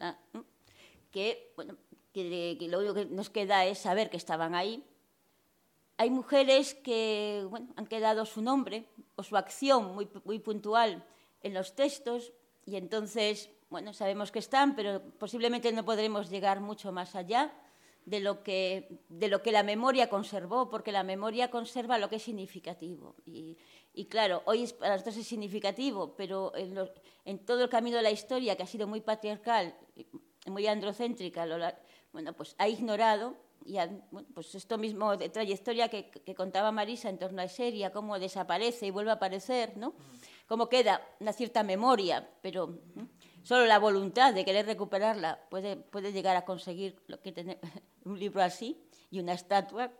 [1.11, 1.77] que, bueno,
[2.16, 4.83] que, lo único que nos queda es saber que estaban ahí.
[5.98, 11.05] Hay mujeres que bueno, han quedado su nombre o su acción muy, muy puntual
[11.42, 12.33] en los textos
[12.64, 17.52] y entonces bueno, sabemos que están, pero posiblemente no podremos llegar mucho más allá
[18.05, 22.16] de lo que, de lo que la memoria conservó, porque la memoria conserva lo que
[22.16, 23.16] es significativo.
[23.26, 23.57] Y,
[23.92, 26.88] y claro, hoy es, para nosotros es significativo, pero en, lo,
[27.24, 29.74] en, todo el camino de la historia, que ha sido muy patriarcal,
[30.46, 31.57] muy androcéntrica, lo,
[32.16, 33.74] bueno, pues ha ignorado y
[34.11, 38.18] bueno, pues esto mismo de trayectoria que, que, contaba Marisa en torno a Seria, cómo
[38.18, 39.92] desaparece y vuelve a aparecer, ¿no?
[40.48, 43.11] Cómo queda una cierta memoria, pero ¿no?
[43.42, 47.59] solo la voluntad de querer recuperarla puede, puede llegar a conseguir lo que tener,
[48.07, 49.92] un libro así y una estatua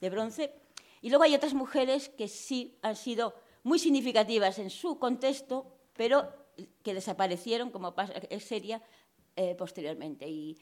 [0.00, 0.52] de bronce.
[1.00, 6.32] Y luego hay otras mujeres que sí han sido muy significativas en su contexto, pero
[6.82, 8.82] que desaparecieron, como pasa, es seria,
[9.36, 10.28] eh, posteriormente.
[10.28, 10.58] Y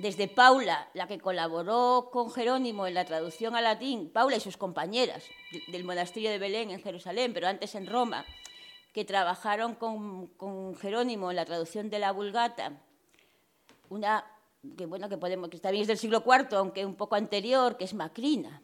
[0.00, 4.56] desde Paula, la que colaboró con Jerónimo en la traducción al latín, Paula y sus
[4.56, 5.24] compañeras
[5.68, 8.24] del monasterio de Belén en Jerusalén, pero antes en Roma,
[8.92, 12.80] que trabajaron con, con Jerónimo en la traducción de la Vulgata,
[13.88, 14.24] una
[14.76, 17.84] que bueno que podemos que bien es del siglo IV, aunque un poco anterior, que
[17.84, 18.62] es Macrina.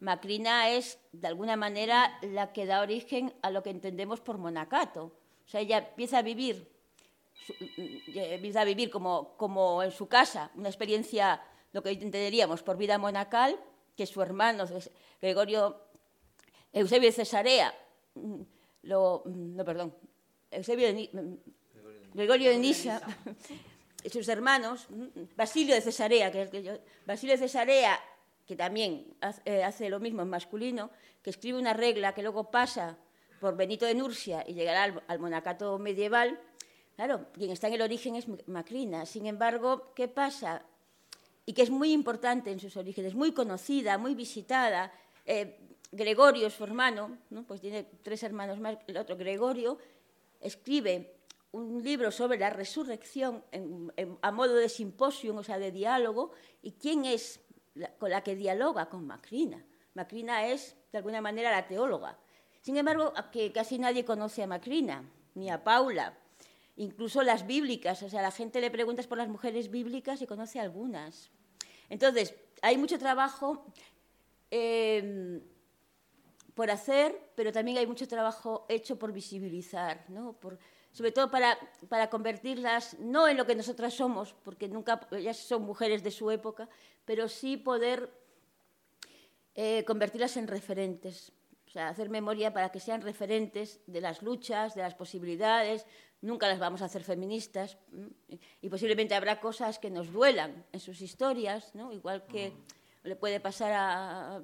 [0.00, 5.12] Macrina es de alguna manera la que da origen a lo que entendemos por monacato.
[5.46, 6.71] O sea, ella empieza a vivir
[8.06, 12.98] empieza a vivir como, como en su casa, una experiencia, lo que entenderíamos por vida
[12.98, 13.58] monacal,
[13.96, 14.64] que su hermano
[15.20, 15.80] Gregorio
[16.72, 17.74] Eusebio de Cesarea
[18.82, 19.94] lo, no, perdón,
[20.50, 21.38] Eusebio de,
[22.14, 23.00] Gregorio de Nisa,
[24.10, 24.86] sus hermanos,
[25.36, 27.98] Basilio de Cesarea, que Basilio de Cesarea,
[28.46, 30.90] que también hace, hace lo mismo en masculino,
[31.22, 32.98] que escribe una regla que luego pasa
[33.40, 36.38] por Benito de Nursia y llegará al, al monacato medieval,
[37.04, 39.06] claro, quien está en el origen es Macrina.
[39.06, 40.62] Sin embargo, ¿qué pasa?
[41.44, 44.92] Y que es muy importante en sus orígenes, muy conocida, muy visitada,
[45.26, 45.58] eh,
[45.90, 47.42] Gregorio, su hermano, ¿no?
[47.42, 49.78] pues tiene tres hermanos más, el otro Gregorio,
[50.40, 51.16] escribe
[51.50, 53.44] un libro sobre la resurrección
[54.22, 56.30] a modo de simposio, o sea, de diálogo,
[56.62, 57.40] y quién es
[57.98, 59.62] con la que dialoga con Macrina.
[59.94, 62.16] Macrina es, de alguna manera, la teóloga.
[62.60, 66.16] Sin embargo, que casi nadie conoce a Macrina, ni a Paula,
[66.76, 70.60] incluso las bíblicas, o sea, la gente le preguntas por las mujeres bíblicas y conoce
[70.60, 71.30] algunas.
[71.88, 73.66] Entonces, hay mucho trabajo
[74.50, 75.40] eh,
[76.54, 80.34] por hacer, pero también hay mucho trabajo hecho por visibilizar, ¿no?
[80.34, 80.58] por,
[80.92, 81.58] sobre todo para,
[81.88, 86.30] para, convertirlas no en lo que nosotras somos, porque nunca ellas son mujeres de su
[86.30, 86.68] época,
[87.04, 88.10] pero sí poder
[89.54, 91.32] eh, convertirlas en referentes,
[91.66, 95.86] o sea, hacer memoria para que sean referentes de las luchas, de las posibilidades.
[96.22, 97.76] Nunca las vamos a hacer feministas
[98.60, 101.92] y posiblemente habrá cosas que nos duelan en sus historias, ¿no?
[101.92, 102.50] igual que...
[102.50, 103.08] Mm.
[103.08, 104.40] le puede pasar a,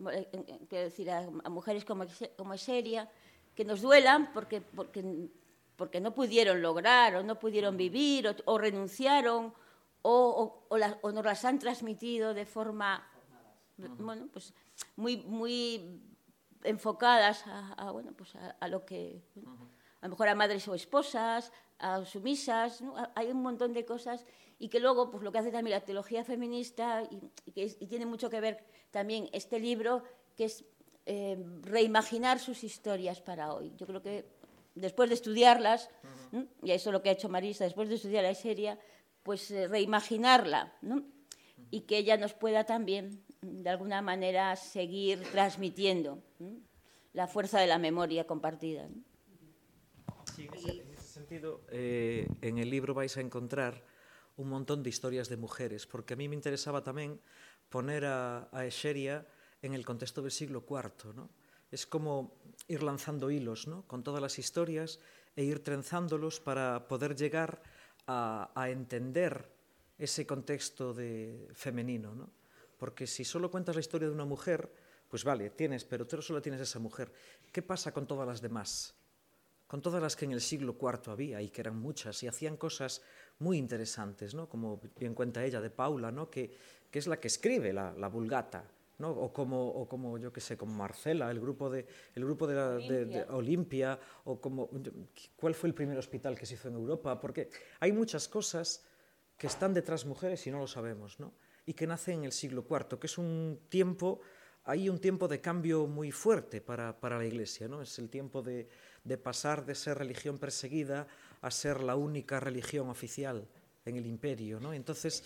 [0.68, 2.04] decir, a, mujeres como,
[2.36, 3.08] como Eseria,
[3.54, 5.28] que nos duelan porque, porque,
[5.76, 9.54] porque no pudieron lograr o no pudieron vivir o, o renunciaron
[10.02, 13.08] o, o, o, la, o, nos las han transmitido de forma
[13.98, 14.52] bueno, pues
[14.96, 16.02] muy, muy
[16.64, 19.22] enfocadas a, a bueno, pues a, a, lo que
[20.00, 22.02] a lo mejor a madres o esposas, a
[23.14, 24.26] hay un montón de cosas
[24.58, 27.76] y que luego, pues lo que hace también la teología feminista, y, y que es,
[27.80, 30.02] y tiene mucho que ver también este libro,
[30.36, 30.64] que es
[31.06, 33.72] eh, reimaginar sus historias para hoy.
[33.76, 34.26] Yo creo que
[34.74, 35.90] después de estudiarlas,
[36.32, 36.48] uh -huh.
[36.62, 38.78] y eso es lo que ha hecho Marisa, después de estudiar la serie,
[39.22, 40.96] pues eh, reimaginarla, ¿no?
[40.96, 41.66] Uh -huh.
[41.70, 46.60] y que ella nos pueda también, de alguna manera, seguir transmitiendo ¿no?
[47.12, 48.88] la fuerza de la memoria compartida.
[50.36, 50.48] Sí,
[51.28, 53.84] sentido, eh, en el libro vais a encontrar
[54.40, 57.20] un montón de historias de mujeres, porque a mí me interesaba tamén
[57.68, 61.28] poner a, a en el contexto del siglo IV, ¿no?
[61.68, 63.84] Es como ir lanzando hilos, ¿no?
[63.84, 65.04] Con todas las historias
[65.36, 67.60] e ir trenzándolos para poder llegar
[68.08, 69.52] a, a entender
[70.00, 72.32] ese contexto de femenino, ¿no?
[72.80, 74.72] Porque si solo cuentas la historia de una mujer,
[75.12, 77.12] pues vale, tienes, pero tú solo tienes esa mujer.
[77.52, 78.97] ¿Qué pasa con todas las demás?
[79.68, 82.56] Con todas las que en el siglo IV había y que eran muchas y hacían
[82.56, 83.02] cosas
[83.38, 84.48] muy interesantes, ¿no?
[84.48, 86.28] como bien cuenta ella de Paula, ¿no?
[86.28, 86.50] que,
[86.90, 88.64] que es la que escribe la, la Vulgata,
[88.98, 89.10] ¿no?
[89.10, 92.54] o, como, o como, yo qué sé, como Marcela, el grupo de, el grupo de,
[92.54, 94.68] la, de, de Olimpia, o como,
[95.36, 97.20] ¿cuál fue el primer hospital que se hizo en Europa?
[97.20, 98.84] Porque hay muchas cosas
[99.36, 101.34] que están detrás mujeres y no lo sabemos, ¿no?
[101.68, 104.22] y que nacen en el siglo IV, que es un tiempo,
[104.64, 107.82] hay un tiempo de cambio muy fuerte para, para la Iglesia, ¿no?
[107.82, 108.70] es el tiempo de,
[109.08, 111.08] de pasar de ser religión perseguida
[111.40, 113.48] a ser la única religión oficial
[113.84, 114.60] en el imperio.
[114.60, 114.72] ¿no?
[114.72, 115.24] Entonces,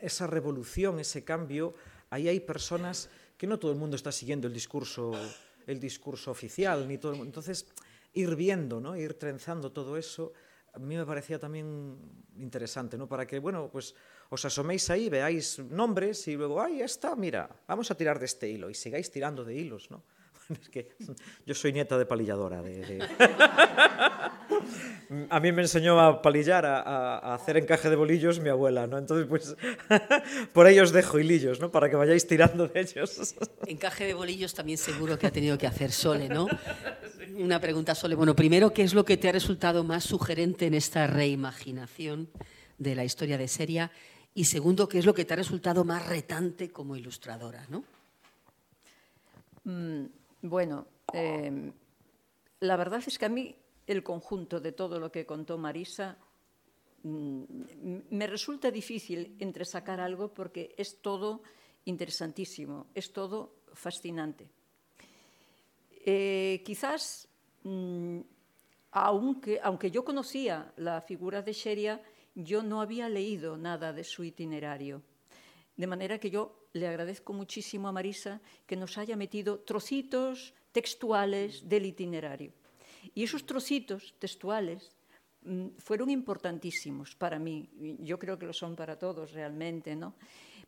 [0.00, 1.74] esa revolución, ese cambio,
[2.10, 5.12] ahí hay personas que no todo el mundo está siguiendo el discurso,
[5.66, 7.20] el discurso oficial, ni todo el.
[7.20, 7.66] Entonces,
[8.12, 8.96] ir viendo, ¿no?
[8.96, 10.32] ir trenzando todo eso,
[10.72, 11.96] a mí me parecía también
[12.36, 13.08] interesante, ¿no?
[13.08, 13.94] para que, bueno, pues
[14.28, 18.48] os asoméis ahí, veáis nombres y luego, ay, esta, mira, vamos a tirar de este
[18.48, 20.02] hilo y sigáis tirando de hilos, ¿no?
[20.62, 20.88] Es que
[21.46, 22.62] yo soy nieta de palilladora.
[22.62, 22.98] De, de...
[25.30, 28.98] A mí me enseñó a palillar, a, a, hacer encaje de bolillos mi abuela, ¿no?
[28.98, 29.54] Entonces, pues,
[30.52, 31.70] por ellos dejo hilillos, ¿no?
[31.70, 33.34] Para que vayáis tirando de ellos.
[33.66, 36.46] Encaje de bolillos también seguro que ha tenido que hacer Sole, ¿no?
[37.36, 38.14] Una pregunta, Sole.
[38.14, 42.30] Bueno, primero, ¿qué es lo que te ha resultado más sugerente en esta reimaginación
[42.78, 43.90] de la historia de Seria?
[44.34, 47.84] Y segundo, ¿qué es lo que te ha resultado más retante como ilustradora, ¿no?
[49.64, 50.06] Mm,
[50.44, 51.72] bueno, eh,
[52.60, 56.18] la verdad es que a mí el conjunto de todo lo que contó Marisa
[57.02, 57.44] mm,
[58.10, 61.42] me resulta difícil entresacar algo porque es todo
[61.86, 64.46] interesantísimo, es todo fascinante.
[66.04, 67.26] Eh, quizás,
[67.62, 68.20] mm,
[68.92, 72.02] aunque, aunque, yo conocía la figura de Sheria,
[72.34, 75.00] yo no había leído nada de su itinerario.
[75.76, 81.68] De manera que yo le agradezco muchísimo a Marisa que nos haya metido trocitos textuales
[81.68, 82.52] del itinerario.
[83.14, 84.90] Y esos trocitos textuales
[85.42, 87.68] mm, fueron importantísimos para mí,
[88.00, 90.14] yo creo que lo son para todos realmente, ¿no?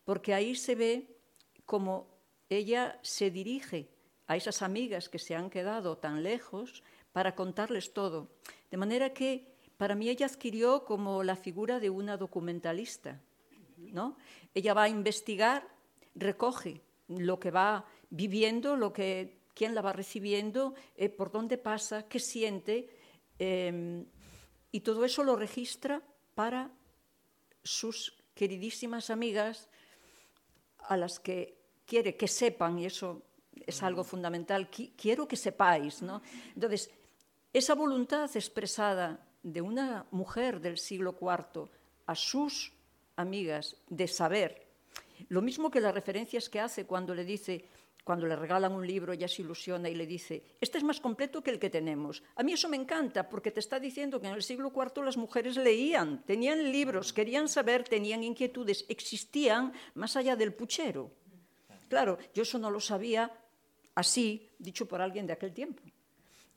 [0.05, 1.16] Porque ahí se ve
[1.64, 2.07] cómo
[2.49, 3.88] ella se dirige
[4.27, 8.31] a esas amigas que se han quedado tan lejos para contarles todo.
[8.71, 13.21] De manera que para mí ella adquirió como la figura de una documentalista.
[13.76, 14.16] ¿No?
[14.54, 15.68] Ella va a investigar,
[16.14, 22.08] recoge lo que va viviendo, lo que quién la va recibiendo, eh, por dónde pasa,
[22.08, 22.90] qué siente,
[23.38, 24.04] eh,
[24.70, 26.02] y todo eso lo registra
[26.34, 26.70] para
[27.62, 29.68] sus queridísimas amigas
[30.78, 33.22] a las que quiere que sepan, y eso
[33.66, 36.02] es algo fundamental, quiero que sepáis.
[36.02, 36.20] ¿no?
[36.54, 36.90] Entonces,
[37.52, 41.70] esa voluntad expresada de una mujer del siglo IV
[42.06, 42.75] a sus
[43.16, 44.66] amigas de saber,
[45.29, 47.64] lo mismo que las referencias que hace cuando le dice,
[48.05, 51.42] cuando le regalan un libro, ella se ilusiona y le dice, este es más completo
[51.42, 52.22] que el que tenemos.
[52.37, 55.16] A mí eso me encanta porque te está diciendo que en el siglo IV las
[55.16, 61.11] mujeres leían, tenían libros, querían saber, tenían inquietudes, existían más allá del puchero.
[61.88, 63.33] Claro, yo eso no lo sabía
[63.94, 65.83] así, dicho por alguien de aquel tiempo.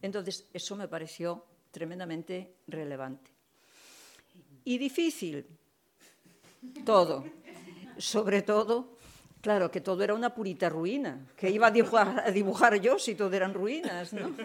[0.02, 3.32] Entonces, eso me pareció tremendamente relevante.
[4.66, 5.46] Y difícil,
[6.86, 7.26] todo.
[7.98, 9.00] Sobre todo
[9.42, 11.26] Claro, que todo era una purita ruina.
[11.38, 11.72] que iba a
[12.32, 14.12] dibujar, yo si todo eran ruinas?
[14.12, 14.36] ¿no?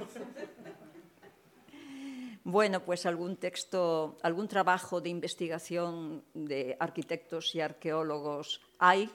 [2.45, 9.11] Bueno, pues algún texto, algún trabajo de investigación de arquitectos y arqueólogos hay,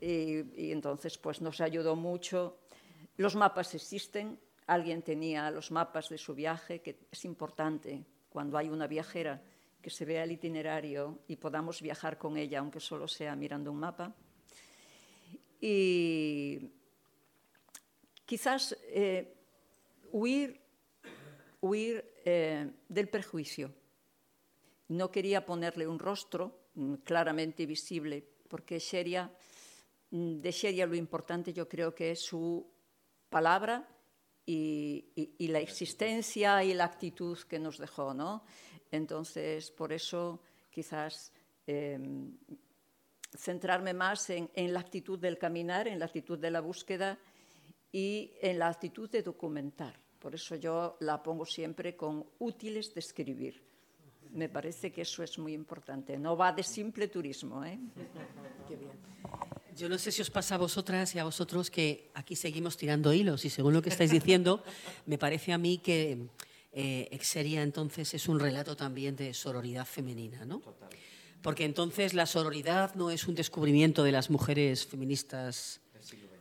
[0.00, 2.58] y, y, entonces pues nos ayudó mucho.
[3.16, 8.68] Los mapas existen, alguien tenía los mapas de su viaje, que es importante cuando hay
[8.68, 9.42] una viajera
[9.88, 13.78] que se vea el itinerario y podamos viajar con ella, aunque solo sea mirando un
[13.78, 14.14] mapa
[15.62, 16.70] y
[18.26, 19.34] quizás eh,
[20.12, 20.60] huir,
[21.62, 23.72] huir eh, del perjuicio.
[24.88, 29.32] No quería ponerle un rostro mm, claramente visible, porque Sheria,
[30.10, 32.70] mm, de Sheria lo importante yo creo que es su
[33.30, 33.88] palabra
[34.44, 38.12] y, y, y, la existencia y la actitud que nos dejó.
[38.12, 38.44] ¿no?
[38.90, 41.32] Entonces, por eso quizás
[41.66, 41.98] eh,
[43.36, 47.18] centrarme más en, en, la actitud del caminar, en la actitud de la búsqueda
[47.92, 49.98] y en la actitud de documentar.
[50.18, 53.62] Por eso yo la pongo siempre con útiles de escribir.
[54.32, 56.18] Me parece que eso es muy importante.
[56.18, 57.64] No va de simple turismo.
[57.64, 57.78] ¿eh?
[58.68, 58.92] Qué bien.
[59.76, 63.12] Yo no sé si os pasa a vosotras y a vosotros que aquí seguimos tirando
[63.12, 64.64] hilos y según lo que estáis diciendo,
[65.06, 66.26] me parece a mí que
[66.80, 70.60] eh, Exeria entonces es un relato también de sororidad femenina, ¿no?
[70.60, 70.88] Total.
[71.42, 75.80] Porque entonces la sororidad no es un descubrimiento de las mujeres feministas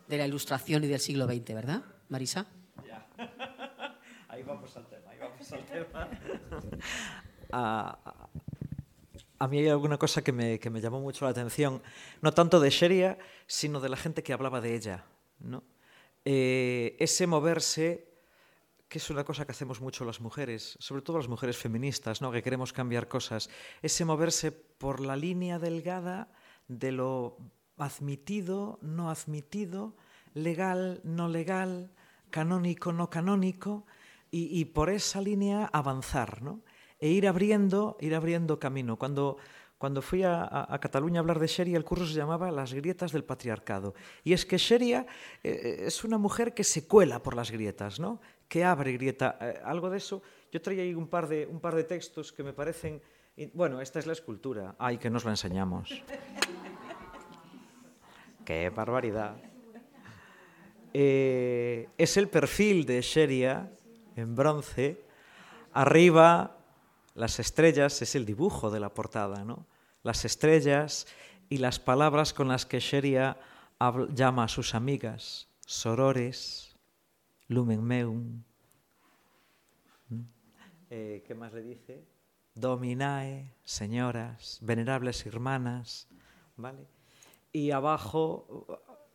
[0.08, 2.46] de la Ilustración y del siglo XX, ¿verdad, Marisa?
[2.86, 3.08] Ya.
[4.30, 6.10] Ahí vamos al tema, ahí vamos al tema.
[7.52, 8.30] a,
[9.40, 11.82] a, mí hay alguna cosa que me, que me, llamó mucho la atención,
[12.22, 13.18] no tanto de Sheria,
[13.48, 15.06] sino de la gente que hablaba de ella.
[15.40, 15.64] ¿no?
[16.26, 18.07] Eh, ese moverse
[18.88, 22.32] que es una cosa que hacemos mucho las mujeres, sobre todo las mujeres feministas, ¿no?
[22.32, 23.50] que queremos cambiar cosas,
[23.82, 26.32] ese moverse por la línea delgada
[26.68, 27.38] de lo
[27.78, 29.96] admitido, no admitido,
[30.34, 31.92] legal, no legal,
[32.30, 33.86] canónico, no canónico,
[34.30, 36.62] y, por esa línea avanzar, ¿no?
[37.00, 38.98] e ir abriendo, ir abriendo camino.
[38.98, 39.38] Cuando,
[39.78, 42.74] cuando fui a, a, a, Cataluña a hablar de Sheria, el curso se llamaba Las
[42.74, 43.94] grietas del patriarcado.
[44.24, 45.06] Y es que Sheria
[45.44, 48.20] eh, es una mujer que se cuela por las grietas, ¿no?
[48.48, 49.38] Que abre grieta.
[49.42, 50.22] Eh, algo de eso.
[50.52, 53.02] Yo traía ahí un par de, un par de textos que me parecen
[53.54, 54.76] bueno, esta es la escultura.
[54.80, 55.90] Ay, que nos la enseñamos.
[58.46, 59.36] ¡Qué barbaridad!
[60.94, 63.72] Eh, es el perfil de Sheria
[64.16, 65.04] en bronce.
[65.74, 66.58] Arriba,
[67.14, 69.68] las estrellas, es el dibujo de la portada, ¿no?
[70.02, 71.06] Las estrellas
[71.50, 73.38] y las palabras con las que Sheria
[74.16, 76.67] llama a sus amigas, sorores,
[77.48, 78.44] lumen meum.
[80.10, 80.22] ¿Mm?
[80.90, 82.04] Eh, ¿Qué más le dice?
[82.56, 86.08] Dominae, señoras, venerables hermanas,
[86.56, 86.88] ¿vale?
[87.52, 88.66] Y abajo,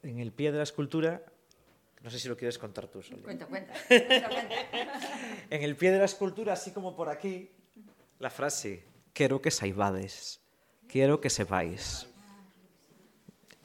[0.02, 1.24] en el pie de la escultura,
[2.02, 3.20] no sé si lo quieres contar tú, Sol.
[3.24, 3.74] Cuenta, cuenta.
[3.88, 7.50] en el pie de la escultura, así como por aquí,
[8.18, 10.40] la frase, quiero que saibades,
[10.88, 12.08] quiero que sepáis.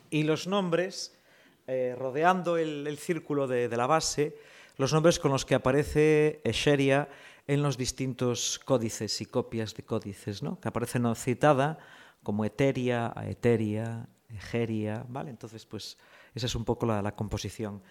[0.09, 1.19] Y los nombres,
[1.67, 4.37] eh, rodeando el, el círculo de, de, la base,
[4.77, 7.09] los nombres con los que aparece Escheria
[7.47, 10.59] en los distintos códices y copias de códices, ¿no?
[10.59, 11.79] que aparecen no citada
[12.23, 15.29] como Eteria, Aeteria, Egeria, ¿vale?
[15.29, 15.97] Entonces, pues
[16.35, 17.81] esa es un poco la, la composición.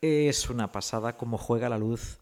[0.00, 2.18] Es una pasada cómo juega la luz,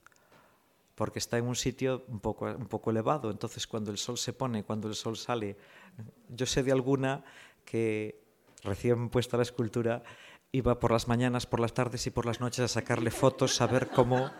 [0.94, 4.32] porque está en un sitio un poco, un poco elevado, entonces cuando el sol se
[4.32, 5.56] pone, cuando el sol sale,
[6.28, 7.24] yo sé de alguna
[7.64, 8.22] que
[8.62, 10.02] recién puesta la escultura
[10.54, 13.66] iba por las mañanas, por las tardes y por las noches a sacarle fotos, a
[13.66, 14.30] ver cómo...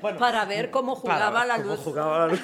[0.00, 1.78] Bueno, para ver cómo jugaba la luz.
[1.78, 2.40] Cómo jugaba la luz.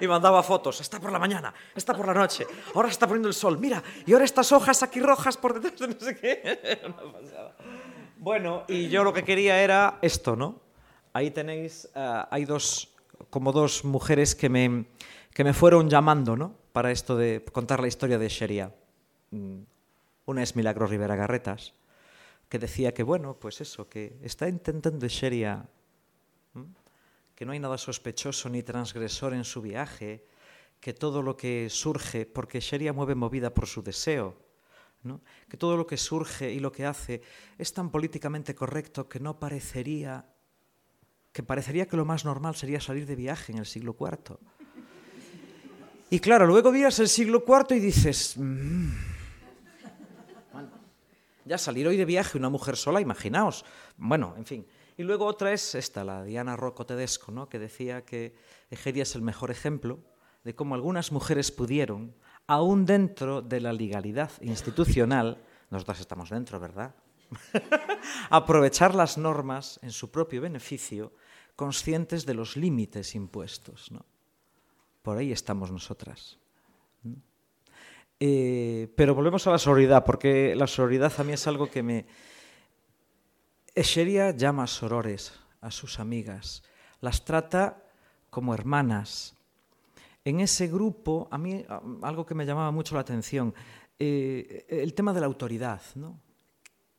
[0.00, 0.80] y mandaba fotos.
[0.80, 2.44] Está por la mañana, está por la noche.
[2.74, 3.56] Ahora está poniendo el sol.
[3.60, 6.80] Mira, y ahora estas hojas aquí rojas por detrás de no sé qué.
[8.18, 10.58] bueno, y yo lo que quería era esto, ¿no?
[11.12, 12.92] Ahí tenéis, uh, hay dos,
[13.30, 14.86] como dos mujeres que me,
[15.32, 16.59] que me fueron llamando, ¿no?
[16.72, 18.74] Para esto de contar la historia de Sheria.
[19.30, 19.62] Mm,
[20.26, 21.74] una es Milagro Rivera Garretas,
[22.48, 25.68] que decía que, bueno, pues eso, que está intentando Sheria,
[27.34, 30.26] que no hay nada sospechoso ni transgresor en su viaje,
[30.78, 34.36] que todo lo que surge, porque Sheria mueve movida por su deseo,
[35.48, 37.22] que todo lo que surge y lo que hace
[37.58, 40.26] es tan políticamente correcto que no parecería,
[41.32, 44.38] que parecería que lo más normal sería salir de viaje en el siglo IV.
[46.10, 48.90] Y claro, luego miras el siglo IV y dices, mmm,
[51.44, 53.64] ya salir hoy de viaje una mujer sola, imaginaos.
[53.96, 54.66] Bueno, en fin.
[54.96, 57.48] Y luego otra es esta, la Diana Rocco Tedesco, ¿no?
[57.48, 58.34] que decía que
[58.70, 59.98] Egeria es el mejor ejemplo
[60.44, 62.14] de cómo algunas mujeres pudieron,
[62.46, 66.94] aún dentro de la legalidad institucional, nosotras estamos dentro, ¿verdad?
[68.30, 71.12] Aprovechar las normas en su propio beneficio,
[71.56, 73.90] conscientes de los límites impuestos.
[73.92, 74.04] ¿no?
[75.02, 76.38] Por ahí estamos nosotras.
[78.22, 82.06] Eh, pero volvemos a la sororidad, porque la sororidad a mí es algo que me...
[83.74, 85.32] Escheria llama sorores
[85.62, 86.62] a sus amigas,
[87.00, 87.82] las trata
[88.28, 89.34] como hermanas.
[90.22, 91.64] En ese grupo, a mí
[92.02, 93.54] algo que me llamaba mucho la atención,
[93.98, 96.20] eh, el tema de la autoridad, ¿no?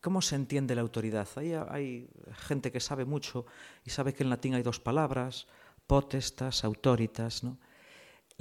[0.01, 1.27] ¿Cómo se entiende la autoridad?
[1.35, 2.09] Hay, hay
[2.47, 3.45] gente que sabe mucho
[3.85, 5.45] y sabe que en latín hay dos palabras,
[5.85, 7.59] potestas, autoritas, ¿no?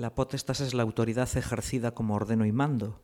[0.01, 3.03] La potestas es la autoridad ejercida como ordeno y mando.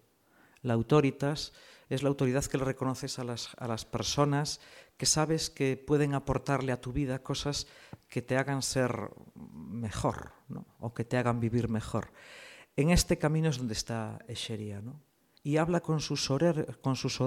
[0.62, 1.52] La autoritas
[1.90, 4.60] es la autoridad que le reconoces a las, a las personas
[4.96, 7.66] que sabes que pueden aportarle a tu vida cosas
[8.08, 10.64] que te hagan ser mejor ¿no?
[10.80, 12.12] o que te hagan vivir mejor.
[12.76, 14.80] En este camino es donde está Escheria.
[14.80, 14.98] ¿no?
[15.42, 17.20] Y habla con sus, orer, con sus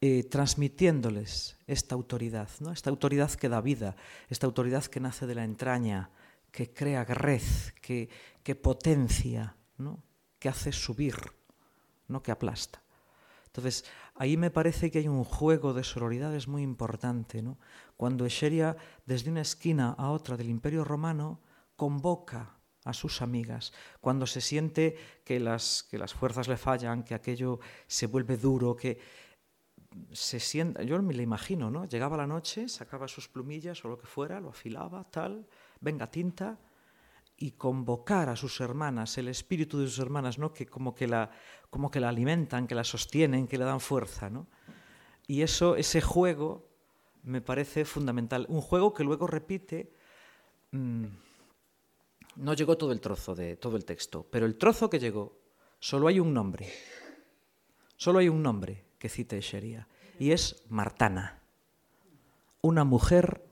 [0.00, 2.70] eh, transmitiéndoles esta autoridad, ¿no?
[2.70, 3.96] esta autoridad que da vida,
[4.28, 6.10] esta autoridad que nace de la entraña,
[6.50, 8.08] que crea grez, que,
[8.42, 10.02] que potencia, ¿no?
[10.38, 11.16] que hace subir,
[12.08, 12.82] no que aplasta.
[13.46, 13.84] Entonces,
[14.14, 17.42] ahí me parece que hay un juego de sororidades muy importante.
[17.42, 17.58] ¿no?
[17.96, 18.76] Cuando Escheria,
[19.06, 21.40] desde una esquina a otra del Imperio Romano,
[21.76, 27.14] convoca a sus amigas, cuando se siente que las, que las fuerzas le fallan, que
[27.14, 28.98] aquello se vuelve duro, que
[30.12, 31.84] se sienta, yo me lo imagino, ¿no?
[31.84, 35.46] Llegaba la noche, sacaba sus plumillas o lo que fuera, lo afilaba, tal,
[35.80, 36.58] venga tinta,
[37.36, 40.52] y convocar a sus hermanas, el espíritu de sus hermanas, ¿no?
[40.52, 41.30] que, como, que la,
[41.70, 44.28] como que la alimentan, que la sostienen, que le dan fuerza.
[44.28, 44.46] ¿no?
[45.26, 46.68] Y eso, ese juego
[47.22, 48.44] me parece fundamental.
[48.48, 49.92] Un juego que luego repite...
[50.72, 51.06] Mmm,
[52.36, 55.38] no llegó todo el trozo de todo el texto, pero el trozo que llegó,
[55.78, 56.72] solo hay un nombre.
[57.96, 61.42] Solo hay un nombre que cite Escheria, y es Martana,
[62.62, 63.49] una mujer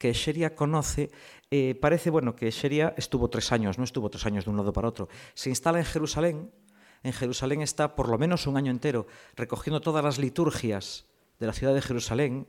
[0.00, 1.10] que Sheria conoce,
[1.50, 4.72] eh, parece bueno que Sheria estuvo tres años, no estuvo tres años de un lado
[4.72, 5.10] para otro.
[5.34, 6.50] Se instala en Jerusalén.
[7.02, 11.04] En Jerusalén está por lo menos un año entero recogiendo todas las liturgias
[11.38, 12.46] de la ciudad de Jerusalén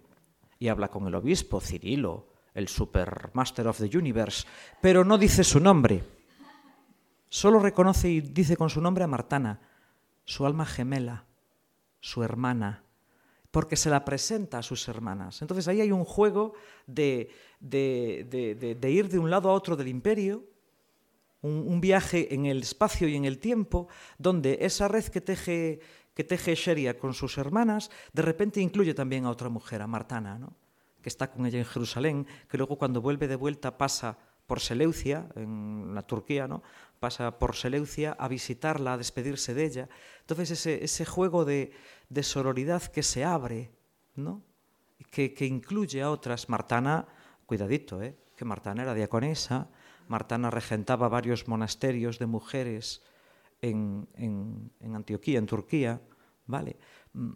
[0.60, 4.48] y habla con el obispo Cirilo el Super Master of the Universe,
[4.82, 6.04] pero no dice su nombre.
[7.28, 9.60] Solo reconoce y dice con su nombre a Martana,
[10.24, 11.26] su alma gemela,
[12.00, 12.84] su hermana,
[13.52, 15.42] porque se la presenta a sus hermanas.
[15.42, 16.54] Entonces ahí hay un juego
[16.88, 17.30] de,
[17.62, 20.46] ir de un lado a otro del imperio,
[21.42, 23.88] un, viaje en el espacio y en el tiempo,
[24.18, 25.80] donde esa red que teje,
[26.14, 30.38] que teje Sheria con sus hermanas, de repente incluye también a otra mujer, a Martana,
[30.38, 30.54] ¿no?
[31.02, 35.28] que está con ella en Jerusalén, que luego cuando vuelve de vuelta pasa por Seleucia,
[35.36, 36.62] en la Turquía, ¿no?
[37.00, 39.90] pasa por Seleucia a visitarla, a despedirse de ella.
[40.20, 41.72] Entonces ese, ese juego de,
[42.12, 43.72] de, sororidad que se abre,
[44.16, 44.44] ¿no?
[45.10, 46.50] que, que incluye a otras.
[46.50, 47.08] Martana,
[47.46, 48.18] cuidadito, ¿eh?
[48.36, 49.70] que Martana era diaconesa,
[50.08, 53.02] Martana regentaba varios monasterios de mujeres
[53.62, 56.02] en, en, en Antioquía, en Turquía,
[56.48, 56.78] ¿vale?
[57.14, 57.32] Mm.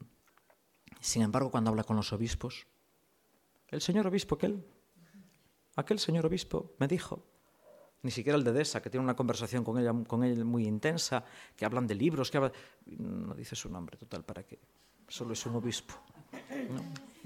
[0.99, 2.67] Sin embargo, cuando habla con los obispos,
[3.67, 4.65] el señor obispo aquel,
[5.75, 7.23] aquel señor obispo me dijo,
[8.05, 11.25] ni siquiera el de Desa, que tiene una conversación con ella, con él muy intensa,
[11.55, 12.39] que hablan de libros, que
[12.85, 14.59] no dice su nombre, total, ¿para qué?
[15.07, 15.95] Solo es un obispo.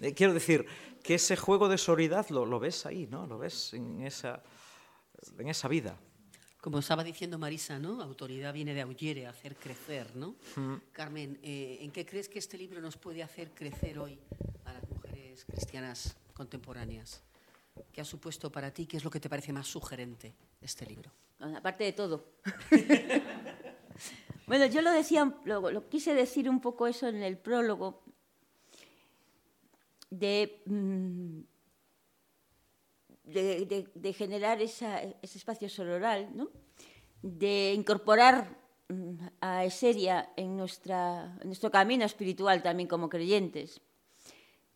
[0.01, 0.65] Eh, quiero decir
[1.03, 3.27] que ese juego de sororidad lo, lo, ves ahí, ¿no?
[3.27, 4.41] Lo ves en esa,
[5.37, 5.99] en esa vida.
[6.61, 8.01] Como estaba diciendo Marisa, ¿no?
[8.01, 10.35] Autoridad viene de aullere, hacer crecer, ¿no?
[10.93, 14.17] Carmen, eh, ¿en qué crees que este libro nos puede hacer crecer hoy
[14.63, 17.21] a las mujeres cristianas contemporáneas?
[17.91, 18.85] ¿Qué ha supuesto para ti?
[18.85, 21.11] ¿Qué es lo que te parece más sugerente este libro?
[21.39, 22.25] Aparte de todo.
[24.47, 28.03] bueno, yo lo decía, lo, quise decir un poco eso en el prólogo,
[30.09, 31.39] de, mm,
[33.23, 36.49] de, generar ese espacio sororal, ¿no?
[37.21, 38.57] de incorporar
[38.89, 43.81] mm, a Eseria en, en nuestro camino espiritual también como creyentes.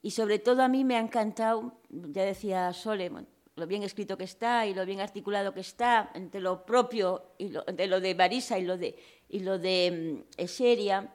[0.01, 3.09] Y sobre todo a mí me ha encantado, ya decía Sole,
[3.55, 7.49] lo bien escrito que está y lo bien articulado que está entre lo propio y
[7.49, 8.95] lo, de lo de Marisa y lo de,
[9.29, 11.13] y lo de mm, Eseria,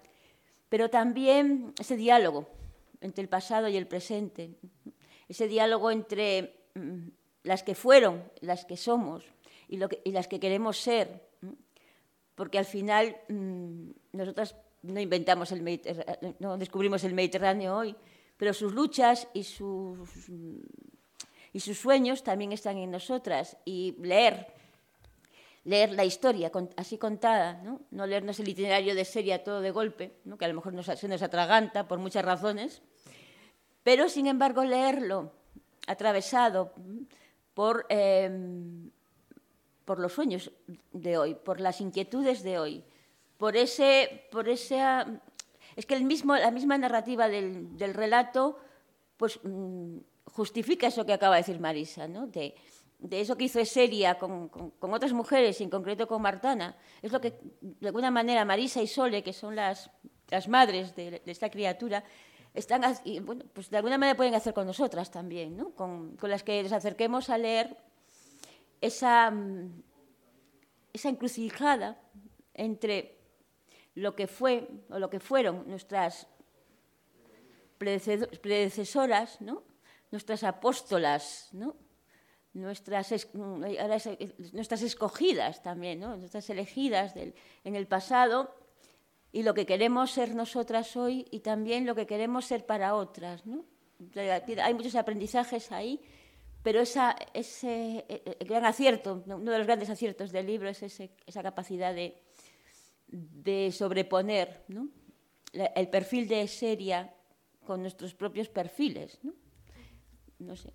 [0.69, 2.49] pero también ese diálogo
[3.01, 4.51] entre el pasado y el presente,
[5.29, 7.09] ese diálogo entre mm,
[7.43, 9.25] las que fueron, las que somos
[9.69, 11.29] y, lo y las que queremos ser,
[12.35, 15.81] porque al final mm, nosotras no inventamos el
[16.39, 17.97] no descubrimos el Mediterráneo hoy,
[18.37, 20.31] pero sus luchas y sus,
[21.59, 23.57] y sus sueños también están en nosotras.
[23.65, 24.47] Y leer,
[25.65, 27.81] leer la historia así contada, ¿no?
[27.91, 31.09] no leernos el itinerario de serie todo de golpe, que a lo mejor nos, se
[31.09, 32.81] nos atraganta por muchas razones,
[33.83, 35.33] pero sin embargo leerlo
[35.89, 36.75] atravesado
[37.55, 38.93] por, em,
[39.85, 40.53] por los sueños
[40.93, 42.85] de hoy, por las inquietudes de hoy,
[43.37, 44.81] por ese, por ese
[45.75, 48.61] es que la misma narrativa del, del relato
[49.17, 49.99] pues, mm,
[50.39, 52.29] justifica eso que acaba de decir Marisa, ¿no?
[52.29, 52.55] de,
[53.11, 54.49] eso que hizo Eseria con,
[54.81, 56.77] otras mujeres, en concreto con Martana.
[57.03, 59.91] Es lo que, de alguna manera, Marisa y Sole, que son las,
[60.47, 62.05] madres de, esta criatura,
[62.55, 66.63] están, y, bueno, pues de alguna manera pueden hacer con nosotras también, con, las que
[66.63, 67.77] les acerquemos a leer
[68.81, 69.83] esa, mm,
[70.93, 72.01] esa encrucijada
[72.55, 73.19] entre
[73.97, 76.29] lo que fue o lo que fueron nuestras
[77.79, 79.65] predecesoras, ¿no?
[80.11, 81.77] Nuestras apóstolas, ¿no?
[82.55, 83.29] nuestras,
[84.53, 86.17] nuestras escogidas también, ¿no?
[86.17, 88.55] nuestras elegidas en el pasado
[89.33, 93.43] y lo que queremos ser nosotras hoy y también lo que queremos ser para otras.
[94.63, 96.01] Hay muchos aprendizajes ahí,
[96.63, 101.43] pero esa, ese el gran acierto, uno de los grandes aciertos del libro es esa
[101.43, 104.65] capacidad de, sobreponer
[105.53, 107.15] el perfil de Seria
[107.65, 109.19] con nuestros propios perfiles.
[110.39, 110.73] No sé.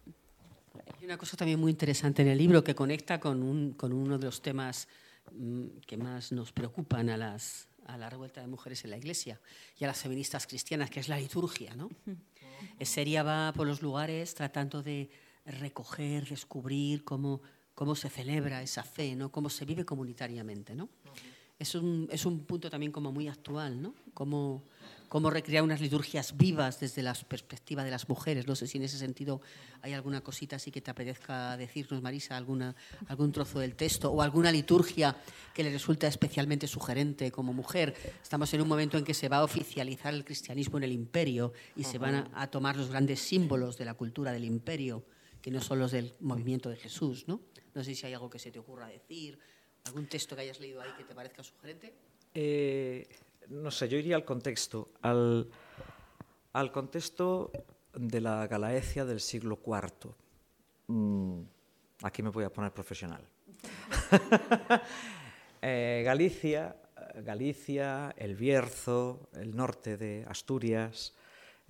[0.97, 4.17] Hay una cosa también muy interesante en el libro que conecta con, un, con uno
[4.17, 4.87] de los temas
[5.31, 9.39] mm, que más nos preocupan a, las, a la revuelta de mujeres en la Iglesia
[9.77, 11.75] y a las feministas cristianas, que es la liturgia.
[11.75, 11.89] ¿no?
[12.81, 15.09] Seria va por los lugares tratando de
[15.45, 17.41] recoger, descubrir cómo,
[17.75, 19.31] cómo se celebra esa fe, ¿no?
[19.31, 20.73] cómo se vive comunitariamente.
[20.75, 20.89] ¿no?
[21.59, 23.95] es un, es un punto también como muy actual, ¿no?
[24.13, 24.63] Cómo,
[25.13, 28.47] cómo recrear unas liturgias vivas desde la perspectiva de las mujeres.
[28.47, 29.41] No sé si en ese sentido
[29.83, 34.23] hay alguna cosita así que te apetezca decirnos, Marisa, alguna, algún trozo del texto o
[34.23, 35.15] alguna liturgia
[35.53, 37.93] que le resulta especialmente sugerente como mujer.
[38.23, 41.53] Estamos en un momento en que se va a oficializar el cristianismo en el imperio
[41.75, 45.05] y se van a, a tomar los grandes símbolos de la cultura del imperio,
[45.43, 47.39] que no son los del movimiento de Jesús, ¿no?
[47.75, 49.37] No sé si hay algo que se te ocurra decir
[49.85, 51.93] ¿Algún texto que hayas leído ahí que te parezca sugerente?
[52.33, 53.07] Eh,
[53.49, 55.49] no sé, yo iría al contexto, al,
[56.53, 57.51] al contexto
[57.93, 60.15] de la Galaecia del siglo IV.
[60.87, 61.41] mm,
[62.03, 63.25] aquí me voy a poner profesional.
[65.65, 66.75] Eh, Galicia,
[67.23, 71.13] Galicia, el Bierzo, el norte de Asturias,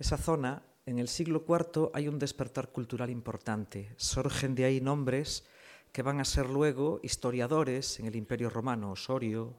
[0.00, 3.92] esa zona, en el siglo IV hay un despertar cultural importante.
[3.96, 5.44] Surgen de ahí nombres
[5.92, 9.54] que van a ser luego historiadores en el Imperio Romano, Osorio,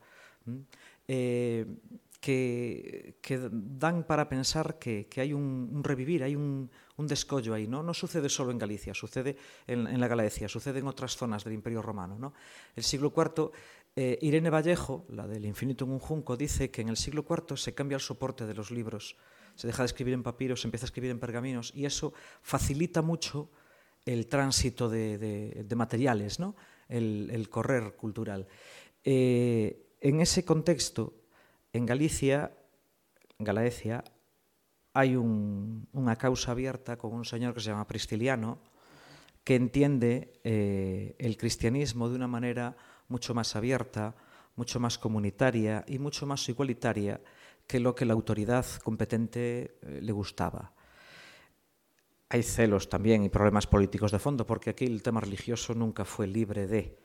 [2.25, 7.67] que, dan para pensar que, que hay un, revivir, hay un, un, descollo ahí.
[7.67, 7.83] ¿no?
[7.83, 11.83] no sucede solo en Galicia, sucede en, la Galicia, sucede en otras zonas del Imperio
[11.83, 12.17] Romano.
[12.17, 12.33] ¿no?
[12.75, 13.51] El siglo IV,
[13.95, 17.57] eh, Irene Vallejo, la del Infinito en un Junco, dice que en el siglo IV
[17.57, 19.17] se cambia el soporte de los libros.
[19.53, 23.03] Se deja de escribir en papiros, se empieza a escribir en pergaminos y eso facilita
[23.03, 23.51] mucho
[24.03, 26.55] el tránsito de, de, de materiales, ¿no?
[26.89, 28.47] el, el, correr cultural.
[29.03, 31.24] Eh, en ese contexto,
[31.75, 32.55] en Galicia,
[33.37, 34.03] Galaecia,
[34.95, 38.63] hay un, unha causa abierta con un señor que se llama Pristiliano,
[39.43, 42.79] que entiende eh, el cristianismo de una manera
[43.11, 44.15] mucho más abierta,
[44.55, 47.19] mucho más comunitaria y mucho más igualitaria
[47.67, 50.71] que lo que la autoridad competente eh, le gustaba
[52.29, 56.27] hay celos también y problemas políticos de fondo, porque aquí el tema religioso nunca fue
[56.27, 56.97] libre de.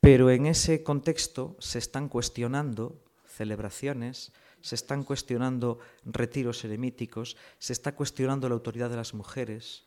[0.00, 3.02] Pero en ese contexto se están cuestionando
[3.34, 9.84] celebraciones, se están cuestionando retiros eremíticos, se está cuestionando la autoridad de las mujeres.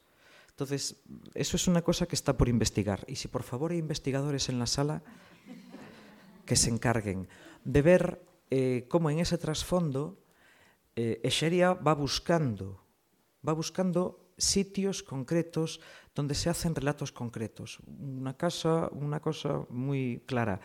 [0.50, 1.02] Entonces,
[1.34, 3.04] eso es una cosa que está por investigar.
[3.08, 5.04] Y si por favor hay investigadores en la sala,
[6.46, 7.28] que se encarguen
[7.64, 8.22] de ver
[8.52, 10.20] eh, cómo en ese trasfondo
[10.96, 11.20] eh,
[11.86, 12.86] va buscando,
[13.46, 15.82] va buscando sitios concretos
[16.14, 17.80] donde se hacen relatos concretos.
[18.00, 20.62] Una, casa, una cosa muy clara.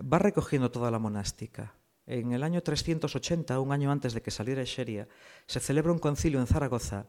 [0.00, 1.74] Va recogiendo toda la monástica.
[2.08, 5.06] En el año 380, un año antes de que saliera Escheria,
[5.46, 7.04] se celebra un concilio en Zaragoza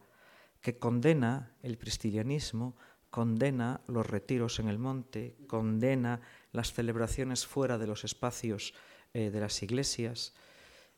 [0.60, 2.76] que condena el pristilianismo,
[3.10, 6.20] condena los retiros en el monte, condena
[6.52, 8.74] las celebraciones fuera de los espacios
[9.14, 10.34] eh, de las iglesias.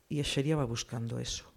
[0.08, 1.52] Y Escheria va buscando eso.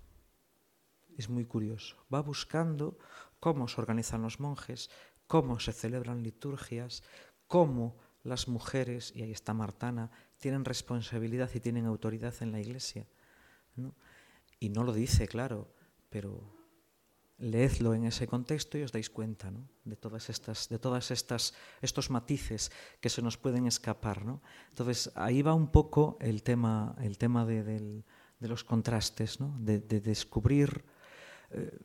[1.17, 1.97] Es muy curioso.
[2.13, 2.99] Va buscando
[3.39, 4.91] cómo se organizan los monjes,
[5.25, 7.01] cómo se celebran liturgias,
[7.47, 13.05] cómo las mujeres, y ahí está Martana, tienen responsabilidad y tienen autoridad en la iglesia.
[14.59, 15.69] Y no lo dice, claro,
[16.09, 16.55] pero
[17.37, 19.67] leedlo en ese contexto y os dais cuenta ¿no?
[19.83, 22.71] de todas estas, de todas estas, estos matices
[23.01, 24.25] que se nos pueden escapar.
[24.25, 24.41] ¿no?
[24.69, 28.03] Entonces ahí va un poco el tema, el tema de,
[28.39, 29.55] los contrastes, ¿no?
[29.59, 30.85] de, de descubrir.
[31.51, 31.77] Eh,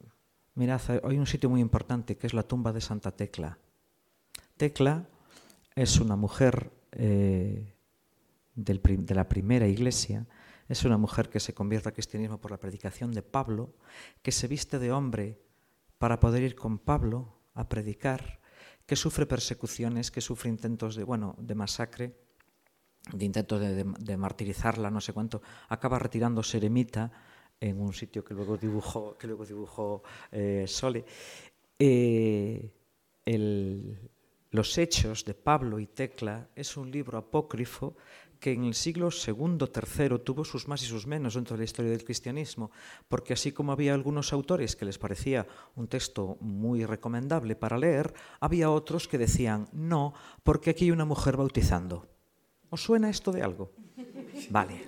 [0.54, 3.58] Mirad, hay un sitio muy importante que es la tumba de Santa Tecla.
[4.56, 5.08] Tecla
[5.80, 7.74] es una mujer eh,
[8.54, 10.26] de la primera iglesia,
[10.68, 13.72] es una mujer que se convierte al cristianismo por la predicación de Pablo,
[14.20, 15.40] que se viste de hombre
[15.96, 18.40] para poder ir con Pablo a predicar,
[18.84, 22.14] que sufre persecuciones, que sufre intentos de, bueno, de masacre,
[23.14, 27.10] de intentos de, de, de martirizarla, no sé cuánto, acaba retirándose eremita
[27.58, 31.06] en un sitio que luego dibujó, que luego dibujó eh, Sole.
[31.78, 32.70] Eh,
[33.24, 34.09] el,
[34.50, 37.96] los Hechos de Pablo y Tecla es un libro apócrifo
[38.40, 41.64] que en el siglo II, III tuvo sus más y sus menos dentro de la
[41.66, 42.70] historia del cristianismo,
[43.06, 45.46] porque así como había algunos autores que les parecía
[45.76, 51.04] un texto muy recomendable para leer, había otros que decían no, porque aquí hay una
[51.04, 52.08] mujer bautizando.
[52.70, 53.72] ¿Os suena esto de algo?
[54.50, 54.86] Vale.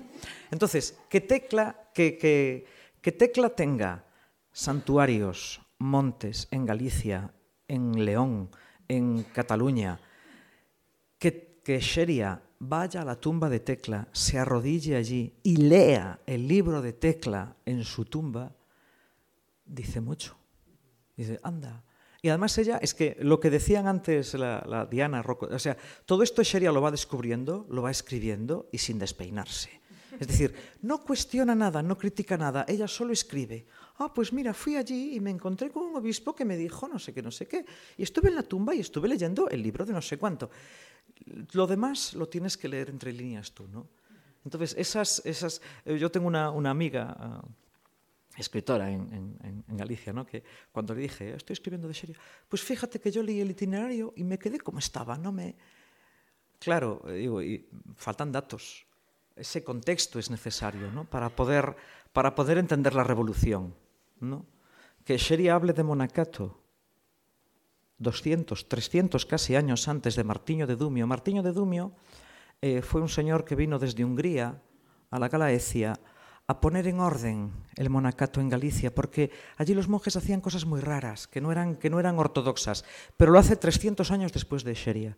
[0.51, 2.65] Entonces, que Tecla, que, que,
[3.03, 4.07] que Tecla tenga
[4.51, 7.35] santuarios, montes en Galicia,
[7.69, 8.51] en León,
[8.89, 10.01] en Cataluña,
[11.19, 16.47] que, que Sheria vaya a la tumba de Tecla, se arrodille allí y lea el
[16.47, 18.55] libro de Tecla en su tumba,
[19.65, 20.37] dice mucho.
[21.17, 21.85] Dice, anda.
[22.23, 25.77] Y además ella, es que lo que decían antes la, Diana Rocco, o sea,
[26.07, 29.82] todo esto Sheria lo va descubriendo, lo va escribiendo y sin despeinarse.
[30.19, 33.67] Es decir, no cuestiona nada, no critica nada, ella solo escribe.
[33.99, 36.99] Ah, pues mira, fui allí y me encontré con un obispo que me dijo no
[36.99, 37.65] sé qué, no sé qué.
[37.97, 40.51] Y estuve en la tumba y estuve leyendo el libro de no sé cuánto.
[41.53, 43.89] Lo demás lo tienes que leer entre líneas tú, ¿no?
[44.45, 50.27] Entonces, esas, esas, eh, yo tengo una, amiga uh, escritora en, Galicia, ¿no?
[50.27, 52.17] que cuando le dije, estoy escribiendo de serie,
[52.49, 55.57] pues fíjate que yo leí el itinerario y me quedé como estaba, no me...
[56.59, 58.87] Claro, digo, y faltan datos,
[59.37, 61.05] ese contexto es necesario ¿no?
[61.05, 61.77] para, poder,
[62.13, 63.75] para poder entender la revolución.
[64.21, 64.47] ¿no?
[65.05, 66.61] Que Sheri hable de Monacato
[67.99, 71.07] 200, 300 casi años antes de Martiño de Dumio.
[71.07, 71.93] Martiño de Dumio
[72.61, 74.61] eh, fue un señor que vino desde Hungría
[75.11, 75.95] a la Galaecia
[76.53, 80.81] a poner en orden el monacato en Galicia, porque allí los monjes hacían cosas muy
[80.81, 82.85] raras, que no eran, que no eran ortodoxas,
[83.17, 85.17] pero lo hace 300 años después de Xeria.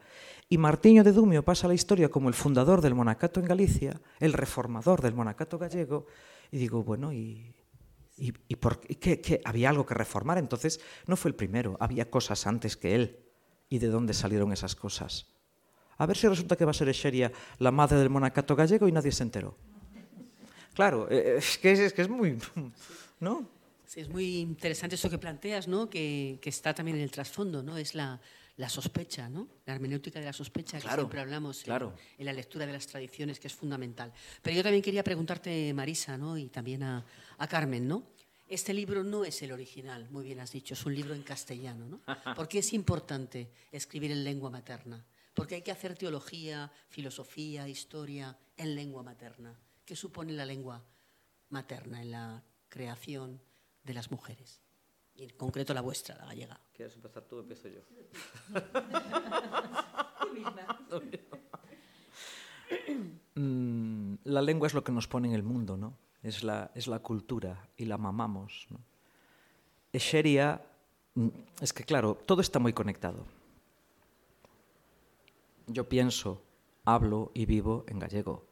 [0.49, 4.01] Y Martiño de Dumio pasa a la historia como el fundador del monacato en Galicia,
[4.21, 6.07] el reformador del monacato gallego,
[6.51, 7.55] y digo, bueno, ¿y,
[8.17, 9.41] y, y por qué, qué?
[9.45, 10.39] ¿Había algo que reformar?
[10.39, 13.21] Entonces, no fue el primero, había cosas antes que él.
[13.69, 15.27] ¿Y de dónde salieron esas cosas?
[15.97, 18.93] A ver si resulta que va a ser Xeria la madre del monacato gallego y
[18.93, 19.57] nadie se enteró.
[20.75, 22.39] Claro, eh, es que es, es, que es muy...
[23.21, 23.49] ¿no?
[23.87, 25.89] Sí, es muy interesante eso que planteas, ¿no?
[25.89, 27.79] que, que está también en el trasfondo, ¿no?
[27.79, 28.21] es la,
[28.57, 29.49] la sospecha, ¿no?
[29.67, 33.39] la hermenéutica de la sospecha Claro, que siempre hablamos en, la lectura de las tradiciones,
[33.39, 34.13] que es fundamental.
[34.43, 36.37] Pero yo también quería preguntarte, Marisa, ¿no?
[36.37, 37.05] y también a,
[37.39, 38.15] a Carmen, ¿no?
[38.47, 41.87] Este libro no es el original, muy bien has dicho, es un libro en castellano.
[41.87, 42.01] ¿no?
[42.37, 45.05] ¿Por qué es importante escribir en lengua materna?
[45.33, 49.59] Porque hay que hacer teología, filosofía, historia en lengua materna.
[49.85, 50.83] ¿Qué supone la lengua
[51.51, 53.41] materna en la creación
[53.83, 54.61] de las mujeres?
[55.15, 56.59] Y en concreto la vuestra, la gallega.
[56.73, 57.81] ¿Quieres empezar tú o empiezo yo?
[63.37, 65.99] Mm, la lengua es lo que nos pone en el mundo, ¿no?
[66.23, 68.67] Es la, es la cultura y la mamamos.
[68.71, 68.79] ¿no?
[69.93, 70.65] Escheria,
[71.15, 71.29] mm,
[71.61, 73.27] es que claro, todo está muy conectado.
[75.67, 76.43] Yo pienso,
[76.85, 78.45] hablo y vivo en gallego.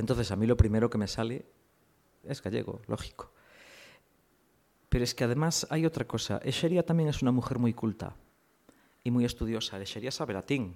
[0.00, 1.44] Entonces a mí lo primero que me sale
[2.24, 3.32] es gallego, lógico.
[4.88, 6.40] Pero es que además hay otra cosa.
[6.42, 8.16] Escheria también es una mujer muy culta
[9.04, 9.80] y muy estudiosa.
[9.80, 10.74] Escheria sabe latín.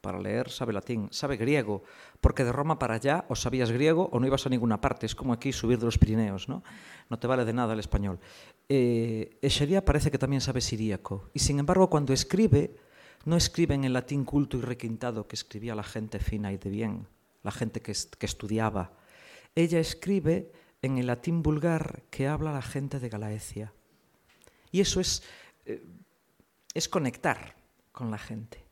[0.00, 1.82] Para leer sabe latín, sabe griego,
[2.20, 5.04] porque de Roma para allá o sabías griego o no ibas a ninguna parte.
[5.04, 6.62] Es como aquí subir de los Pirineos, ¿no?
[7.10, 8.20] No te vale de nada el español.
[8.68, 9.38] Eh,
[9.84, 11.28] parece que también sabe siríaco.
[11.34, 12.76] Y sin embargo, cuando escribe,
[13.24, 16.70] no escribe en el latín culto y requintado que escribía la gente fina y de
[16.70, 17.08] bien,
[17.46, 18.92] la gente que, que estudiaba.
[19.54, 23.72] Ella escribe en el latín vulgar que habla la gente de Galaecia.
[24.70, 25.22] Y eso es,
[25.64, 25.82] eh,
[26.74, 27.56] es conectar
[27.92, 28.64] con la gente.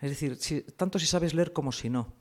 [0.00, 2.14] Es decir, tanto si sabes leer como si no.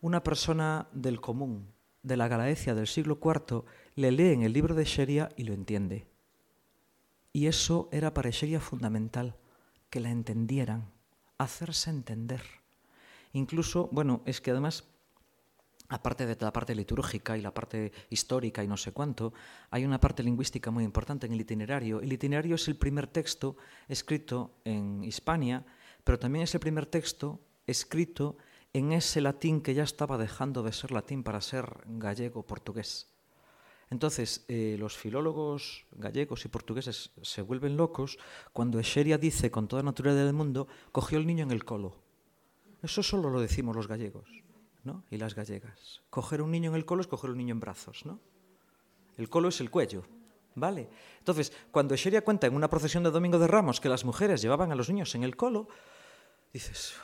[0.00, 4.74] Una persona del común, de la Galaecia del siglo IV, le lee en el libro
[4.74, 6.06] de Sheria y lo entiende.
[7.32, 9.36] Y eso era para Sheria fundamental,
[9.90, 10.90] que la entendieran,
[11.38, 12.42] hacerse entender.
[13.32, 14.84] Incluso, bueno, es que además
[15.88, 19.32] aparte de la parte litúrgica y la parte histórica y no sé cuánto,
[19.70, 22.00] hay una parte lingüística muy importante en el itinerario.
[22.00, 23.56] El itinerario es el primer texto
[23.88, 25.64] escrito en Hispania,
[26.04, 28.36] pero también es el primer texto escrito
[28.72, 33.08] en ese latín que ya estaba dejando de ser latín para ser gallego-portugués.
[33.88, 38.18] Entonces, eh, los filólogos gallegos y portugueses se vuelven locos
[38.52, 41.96] cuando Escheria dice con toda naturaleza del mundo, cogió el niño en el colo.
[42.82, 44.45] Eso solo lo decimos los gallegos.
[44.86, 45.04] ¿No?
[45.10, 46.00] y las gallegas.
[46.08, 48.20] Coger un niño en el colo es coger un niño en brazos, ¿no?
[49.16, 50.04] El colo es el cuello,
[50.54, 50.88] ¿vale?
[51.18, 54.70] Entonces, cuando Sheria cuenta en una procesión de Domingo de Ramos que las mujeres llevaban
[54.70, 55.68] a los niños en el colo,
[56.52, 56.94] dices,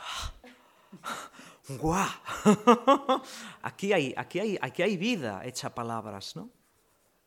[1.69, 2.09] ¡guau!
[3.63, 6.51] aquí, hay, aquí, hay, aquí hay vida hecha palabras, ¿no?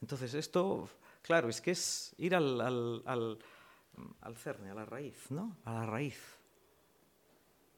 [0.02, 0.88] Entonces, esto,
[1.22, 3.40] claro, es que es ir al, al, al,
[4.22, 5.58] al cerne, a la raíz, ¿no?
[5.66, 6.20] A la raíz.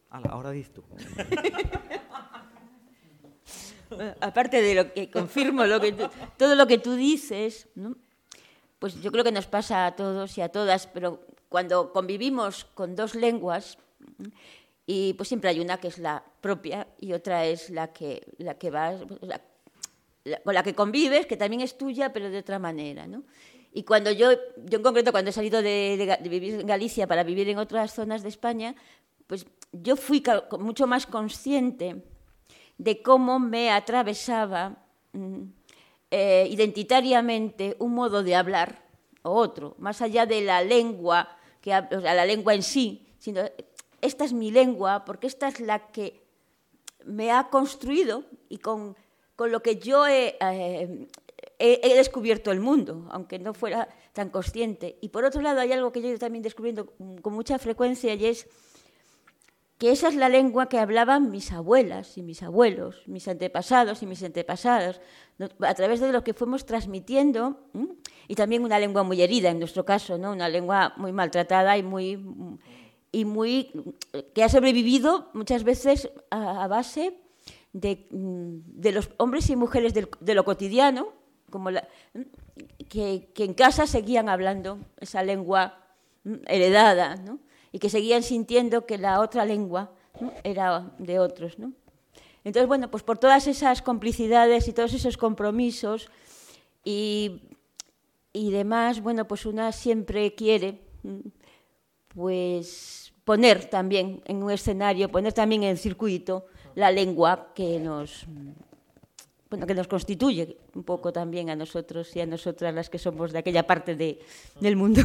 [0.09, 0.83] Ahora dices tú.
[4.21, 5.63] Aparte de lo que confirmo
[6.37, 7.67] todo lo que tú dices,
[8.79, 12.95] pues yo creo que nos pasa a todos y a todas, pero cuando convivimos con
[12.95, 13.77] dos lenguas,
[14.85, 18.57] y pues siempre hay una que es la propia y otra es la que, la
[18.57, 19.01] que vas,
[20.43, 23.05] con la que convives, que también es tuya, pero de otra manera.
[23.05, 23.23] ¿no?
[23.73, 24.31] Y cuando yo,
[24.65, 28.23] yo en concreto, cuando he salido de, vivir en Galicia para vivir en otras zonas
[28.23, 28.75] de España,
[29.27, 30.23] pues yo fui
[30.57, 32.01] mucho más consciente
[32.77, 34.77] de cómo me atravesaba
[35.13, 35.41] mm,
[36.11, 38.83] eh, identitariamente un modo de hablar
[39.23, 41.27] o otro, más allá de la lengua,
[41.61, 43.41] que, o sea, la lengua en sí, sino
[44.01, 46.21] esta es mi lengua porque esta es la que
[47.05, 48.95] me ha construido y con,
[49.35, 51.07] con lo que yo he, eh,
[51.59, 54.97] he- descubierto el mundo, aunque no fuera tan consciente.
[55.01, 58.25] Y por otro lado hay algo que yo también descubriendo mm, con mucha frecuencia y
[58.25, 58.47] es
[59.77, 64.07] que esa es la lengua que hablaban mis abuelas y mis abuelos, mis antepasados y
[64.07, 65.01] mis antepasadas,
[65.61, 67.59] a través de lo que fuimos transmitiendo,
[68.27, 70.31] y también una lengua muy herida en nuestro caso, ¿no?
[70.31, 72.19] una lengua muy maltratada y muy,
[73.11, 73.71] y muy
[74.33, 77.19] que ha sobrevivido muchas veces a, base
[77.71, 81.09] de, mm, de los hombres y mujeres de lo cotidiano,
[81.51, 81.87] como la-
[82.89, 85.83] que, que en casa seguían hablando esa lengua
[86.47, 87.39] heredada, ¿no?
[87.71, 89.91] Y que seguían sintiendo que la otra lengua
[90.43, 91.59] era de otros.
[91.59, 91.73] ¿no?
[92.43, 96.09] Entonces, bueno, pues por todas esas complicidades y todos esos compromisos
[96.83, 97.41] y,
[98.33, 100.81] y demás, bueno, pues una siempre quiere
[102.09, 106.45] pues poner también en un escenario, poner también en el circuito
[106.75, 108.25] la lengua que nos
[109.49, 113.31] bueno, que nos constituye un poco también a nosotros y a nosotras las que somos
[113.31, 114.19] de aquella parte de,
[114.59, 115.01] del mundo.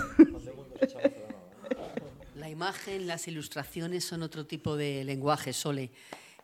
[2.52, 5.90] Imagen, las ilustraciones son otro tipo de lenguaje, Sole.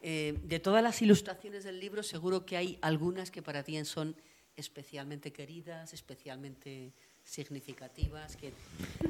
[0.01, 4.17] Eh, de todas las ilustraciones del libro, seguro que hay algunas que para ti son
[4.57, 6.93] especialmente queridas, especialmente
[7.25, 8.53] significativas, que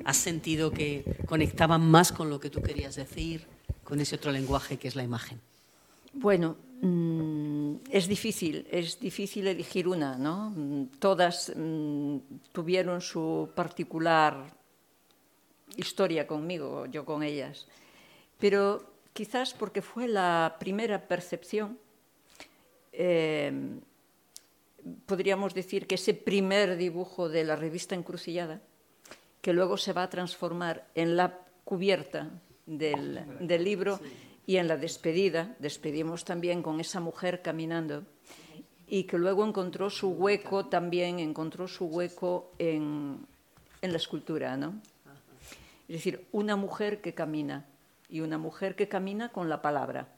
[0.05, 3.47] has sentido que conectaban más con lo que tú querías decir,
[3.85, 5.41] con ese otro lenguaje que es la imagen.
[6.13, 10.89] Bueno, mm, es difícil, es difícil elegir una, ¿no?
[10.99, 12.17] Todas mm,
[12.53, 14.58] tuvieron su particular
[15.79, 17.67] historia conmigo, yo con ellas.
[18.39, 21.79] Pero quizás porque fue la primera percepción,
[22.93, 23.53] eh,
[25.07, 28.61] podríamos decir que ese primer dibujo de la revista Encrucillada,
[29.41, 32.29] que luego se va a transformar en la cubierta
[32.67, 33.99] del, del libro,
[34.49, 38.05] y en la despedida, despedimos también con esa mujer caminando
[38.87, 43.27] y que luego encontró su hueco también, encontró su hueco en,
[43.83, 44.81] en la escultura, ¿no?
[45.89, 47.67] Es decir, una mujer que camina
[48.09, 50.09] y una mujer que camina con la palabra.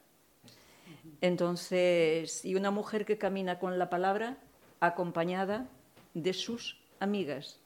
[1.21, 4.37] Entonces, y una mujer que camina con la palabra
[4.81, 5.69] acompañada
[6.15, 7.59] de sus amigas.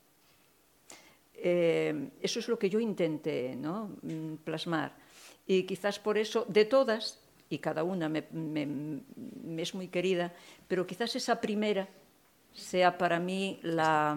[1.35, 3.91] Eh, eso es lo que yo intenté ¿no?
[4.03, 4.93] Mm, plasmar.
[5.47, 8.25] Y quizás por eso, de todas, y cada una me,
[9.59, 10.33] es muy querida,
[10.67, 11.87] pero quizás esa primera
[12.55, 14.17] sea para mí la,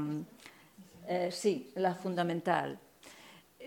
[1.08, 2.80] eh, sí, la fundamental.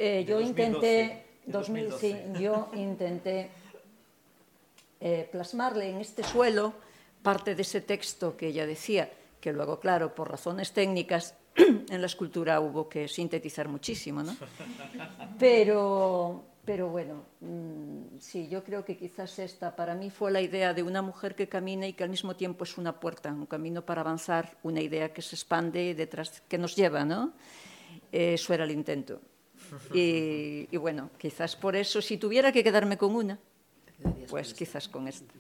[0.03, 1.99] Eh, yo 2012, intenté, 2012.
[2.01, 3.51] Sí, yo intenté
[4.99, 6.73] eh, plasmarle en este suelo
[7.23, 9.11] parte de ese texto que ella decía,
[9.43, 14.35] que luego, claro, por razones técnicas, en la escultura hubo que sintetizar muchísimo, ¿no?
[15.39, 20.73] Pero, pero bueno, mmm, sí, yo creo que quizás esta para mí fue la idea
[20.73, 23.85] de una mujer que camina y que al mismo tiempo es una puerta, un camino
[23.85, 27.35] para avanzar, una idea que se expande detrás, que nos lleva, ¿no?
[28.11, 29.21] Eh, eso era el intento.
[29.95, 33.39] Y, y, bueno, quizás por eso, si tuviera que quedarme con una,
[34.29, 35.33] pues quizás con esta.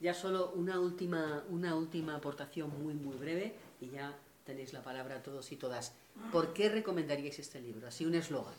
[0.00, 5.22] Ya solo una última, una última aportación muy, muy breve y ya tenéis la palabra
[5.22, 5.94] todos y todas.
[6.32, 7.88] ¿Por qué recomendaríais este libro?
[7.88, 8.54] Así un eslogan.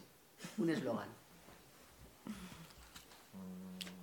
[0.57, 1.09] Un eslogan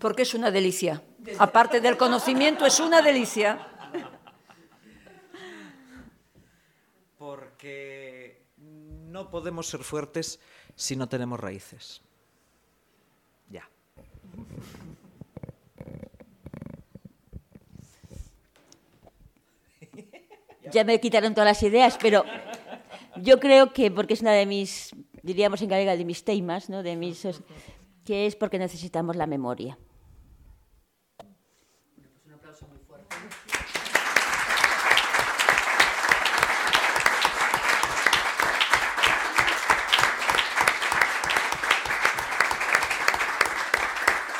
[0.04, 1.02] porque es una delicia.
[1.38, 3.66] Aparte del conocimiento, es una delicia.
[7.16, 10.40] Porque no podemos ser fuertes
[10.76, 12.02] si no tenemos raíces.
[13.50, 13.68] Ya.
[20.72, 22.24] Ya me quitaron todas las ideas, pero
[23.16, 24.90] yo creo que porque es una de mis,
[25.22, 26.82] diríamos en galega, de mis temas, ¿no?
[26.82, 27.28] de mis,
[28.04, 29.78] que es porque necesitamos la memoria.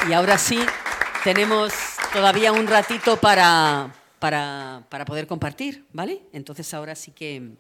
[0.09, 0.59] Y ahora sí,
[1.23, 1.73] tenemos
[2.13, 6.27] todavía un ratito para, para, para, poder compartir, ¿vale?
[6.33, 7.57] Entonces ahora sí que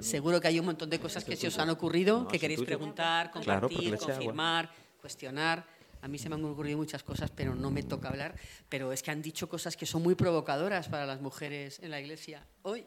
[0.00, 2.60] seguro que hay un montón de cosas que se os han ocurrido, no, que queréis
[2.62, 4.70] preguntar, compartir, claro, confirmar,
[5.00, 5.64] cuestionar.
[6.02, 8.34] A mí se me han ocurrido muchas cosas, pero no me toca hablar.
[8.68, 11.98] Pero es que han dicho cosas que son muy provocadoras para las mujeres en la
[11.98, 12.86] iglesia hoy.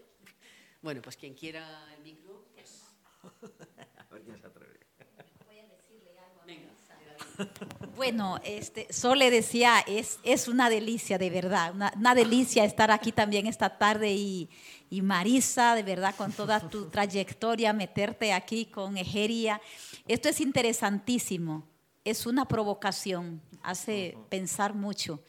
[0.84, 2.84] Bueno, pues quien quiera el micro, pues...
[3.98, 4.80] A ver quién se atreve.
[8.00, 13.12] Bueno, este, Sole decía, es, es una delicia, de verdad, una, una delicia estar aquí
[13.12, 14.50] también esta tarde y,
[14.90, 19.60] y, Marisa, de verdad, con toda tu trayectoria, meterte aquí con Egeria.
[20.08, 21.68] Esto es interesantísimo,
[22.06, 24.30] es una provocación, hace uh -huh.
[24.30, 25.22] pensar mucho.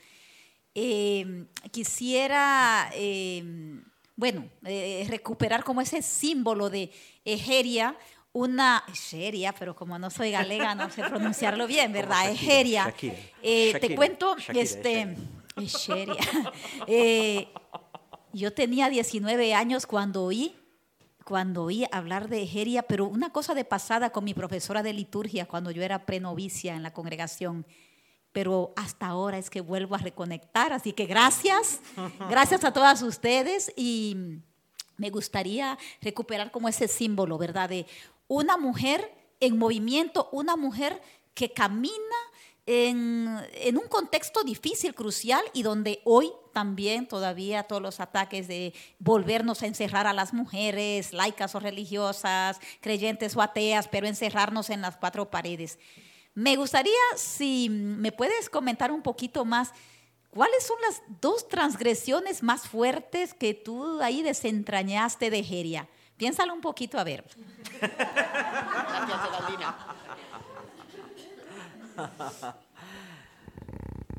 [0.72, 3.82] Eh, quisiera, eh,
[4.14, 6.92] bueno, eh, recuperar como ese símbolo de
[7.24, 7.96] Egeria,
[8.32, 12.30] una Egeria, pero como no soy galega, no sé pronunciarlo bien, ¿verdad?
[12.30, 12.84] Egeria.
[12.84, 15.16] Shakira, eh, Shakira, te cuento, Shakira, este,
[15.56, 16.16] Egeria.
[16.86, 17.48] Eh,
[18.32, 20.54] yo tenía 19 años cuando oí,
[21.24, 25.46] cuando oí hablar de Egeria, pero una cosa de pasada con mi profesora de liturgia
[25.46, 27.66] cuando yo era prenovicia en la congregación.
[28.32, 31.80] Pero hasta ahora es que vuelvo a reconectar, así que gracias,
[32.28, 34.40] gracias a todas ustedes y
[34.96, 37.68] me gustaría recuperar como ese símbolo, ¿verdad?
[37.68, 37.86] De
[38.30, 41.02] una mujer en movimiento, una mujer
[41.34, 42.16] que camina
[42.64, 49.62] en, un contexto difícil, crucial, y donde hoy también todavía todos los ataques de volvernos
[49.62, 54.96] a encerrar a las mujeres, laicas o religiosas, creyentes o ateas, pero encerrarnos en las
[54.96, 55.80] cuatro paredes.
[56.32, 59.72] Me gustaría si me puedes comentar un poquito más.
[60.30, 65.88] ¿Cuáles son las dos transgresiones más fuertes que tú ahí desentrañaste de Geria?
[66.20, 67.24] Piénsalo un poquito a ver.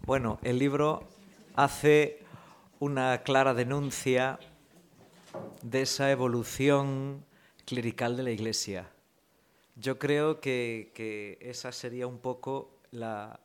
[0.04, 1.08] Bueno, el libro
[1.56, 2.26] hace
[2.80, 4.40] una clara denuncia
[5.62, 7.24] de esa evolución
[7.66, 8.90] clerical de la Iglesia.
[9.76, 13.40] Yo creo que, que esa sería un poco la,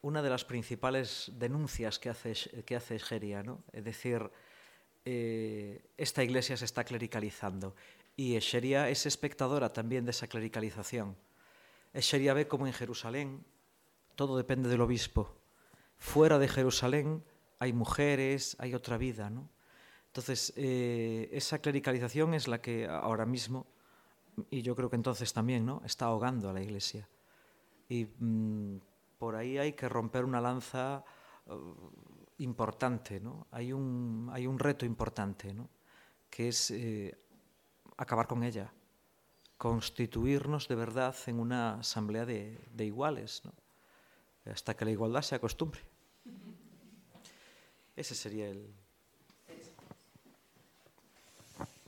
[0.00, 2.32] una de las principales denuncias que hace,
[2.64, 3.60] que hace Egeria, ¿no?
[3.72, 4.30] Es decir,
[5.08, 7.76] eh, esta iglesia se está clericalizando
[8.16, 11.16] y Egeria es espectadora también de esa clericalización.
[11.94, 13.44] Egeria ve como en Jerusalén
[14.16, 15.30] todo depende del obispo.
[15.96, 17.22] Fuera de Jerusalén
[17.60, 19.48] hay mujeres, hay otra vida, ¿no?
[20.08, 23.66] Entonces, eh, esa clericalización es la que ahora mismo,
[24.50, 25.82] y yo creo que entonces también, ¿no?
[25.84, 27.08] Está ahogando a la iglesia.
[27.88, 28.80] Y mm,
[29.18, 31.04] por ahí hay que romper una lanza
[32.38, 33.46] importante, ¿no?
[33.50, 35.68] Hay un, hay un reto importante, ¿no?
[36.30, 37.16] que es eh,
[37.96, 38.72] acabar con ella,
[39.56, 43.52] constituirnos de verdad en una asamblea de, de iguales, ¿no?
[44.44, 45.80] hasta que la igualdad sea costumbre.
[47.96, 48.72] Ese sería el...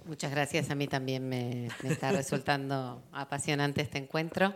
[0.07, 4.55] Muchas gracias, a mí también me, me está resultando apasionante este encuentro.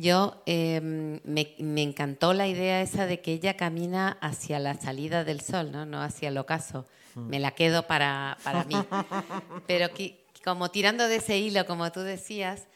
[0.00, 5.24] Yo eh, me, me, encantó la idea esa de que ella camina hacia la salida
[5.24, 6.86] del sol, no, no hacia el ocaso.
[7.16, 8.76] Me la quedo para, para mí.
[9.66, 12.66] Pero que, como tirando de ese hilo, como tú decías,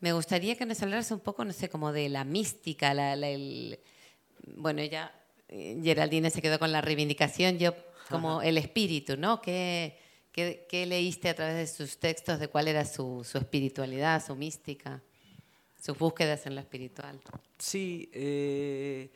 [0.00, 3.28] me gustaría que nos hablaras un poco, no sé, como de la mística, la, la,
[3.28, 3.78] el,
[4.56, 5.10] bueno, ella,
[5.48, 7.74] eh, Geraldine se quedó con la reivindicación, yo
[8.10, 9.40] como el espíritu, ¿no?
[9.40, 9.98] ¿Qué,
[10.32, 14.36] qué, qué leíste a través de sus textos de cuál era su, su espiritualidad, su
[14.36, 15.00] mística?
[15.84, 17.20] Sus búsquedas en lo espiritual.
[17.58, 19.10] Sí, eh,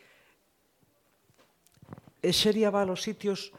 [2.20, 3.52] Escheria va a los sitios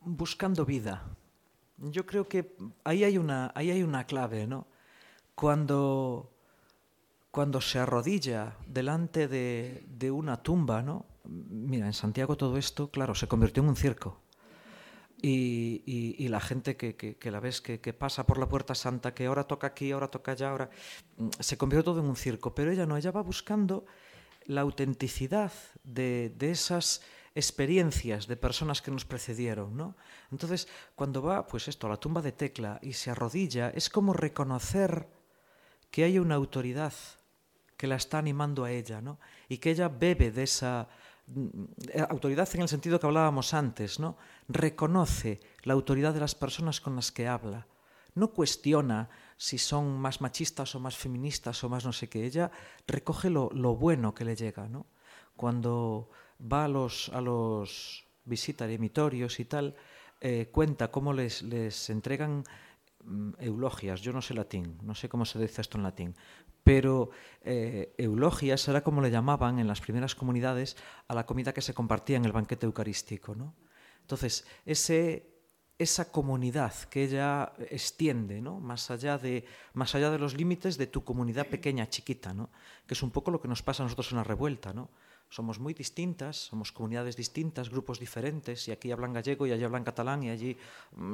[0.00, 1.02] buscando vida.
[1.78, 4.66] Yo creo que ahí hay una, ahí hay una clave, ¿no?
[5.34, 6.30] Cuando,
[7.30, 11.06] cuando se arrodilla delante de, de una tumba, ¿no?
[11.24, 14.20] Mira, en Santiago todo esto, claro, se convirtió en un circo.
[15.22, 19.68] Y, la gente que, la ves que, pasa por la puerta santa, que ahora toca
[19.68, 20.70] aquí, ahora toca allá, ahora
[21.16, 22.54] mm, se convierte todo en un circo.
[22.54, 23.84] Pero ella no, ella va buscando
[24.46, 25.52] la autenticidad
[25.84, 27.02] de, de esas
[27.34, 29.96] experiencias de personas que nos precedieron, ¿no?
[30.32, 34.12] Entonces, cuando va, pues esto, a la tumba de Tecla y se arrodilla, es como
[34.12, 35.06] reconocer
[35.90, 36.92] que hay una autoridad
[37.76, 39.18] que la está animando a ella, ¿no?
[39.48, 40.88] Y que ella bebe de esa
[42.08, 44.16] autoridad en el sentido que hablábamos antes, ¿no?
[44.48, 47.66] Reconoce la autoridad de las personas con las que habla.
[48.14, 52.24] No cuestiona si son más machistas o más feministas o más no sé qué.
[52.24, 52.50] Ella
[52.86, 54.86] recoge lo, bueno que le llega, ¿no?
[55.36, 56.10] Cuando
[56.40, 59.74] va a los, a los y tal,
[60.20, 61.42] eh, cuenta cómo les,
[61.90, 62.44] entregan mm,
[63.38, 66.14] eulogias, yo no sé latín, no sé cómo se dice esto en latín,
[66.62, 67.10] pero
[67.42, 70.76] eh, eulogias era como le llamaban en las primeras comunidades
[71.08, 73.34] a la comida que se compartía en el banquete eucarístico.
[73.34, 73.54] ¿no?
[74.02, 75.26] Entonces, ese,
[75.78, 78.60] esa comunidad que ella extiende ¿no?
[78.60, 82.50] más, allá de, más allá de los límites de tu comunidad pequeña, chiquita, ¿no?
[82.86, 84.72] que es un poco lo que nos pasa a nosotros en la revuelta.
[84.72, 84.90] ¿no?
[85.30, 89.84] Somos muy distintas, somos comunidades distintas, grupos diferentes, y aquí hablan gallego y allí hablan
[89.84, 90.56] catalán y allí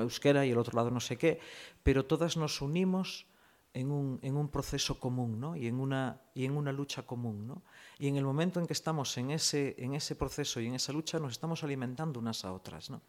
[0.01, 1.39] euskera y el otro lado no sé qué,
[1.83, 3.27] pero todas nos unimos
[3.75, 5.55] en un, en un proceso común ¿no?
[5.55, 7.47] y, en una, y en una lucha común.
[7.47, 7.63] ¿no?
[7.99, 10.95] Y en el momento en que estamos en ese, en ese proceso y en esa
[10.95, 12.89] lucha nos estamos alimentando unas a otras.
[12.89, 13.03] ¿no?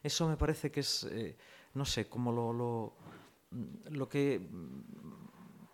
[0.00, 1.36] Eso me parece que es, eh,
[1.74, 2.94] no sé, como lo, lo,
[3.90, 4.40] lo, que,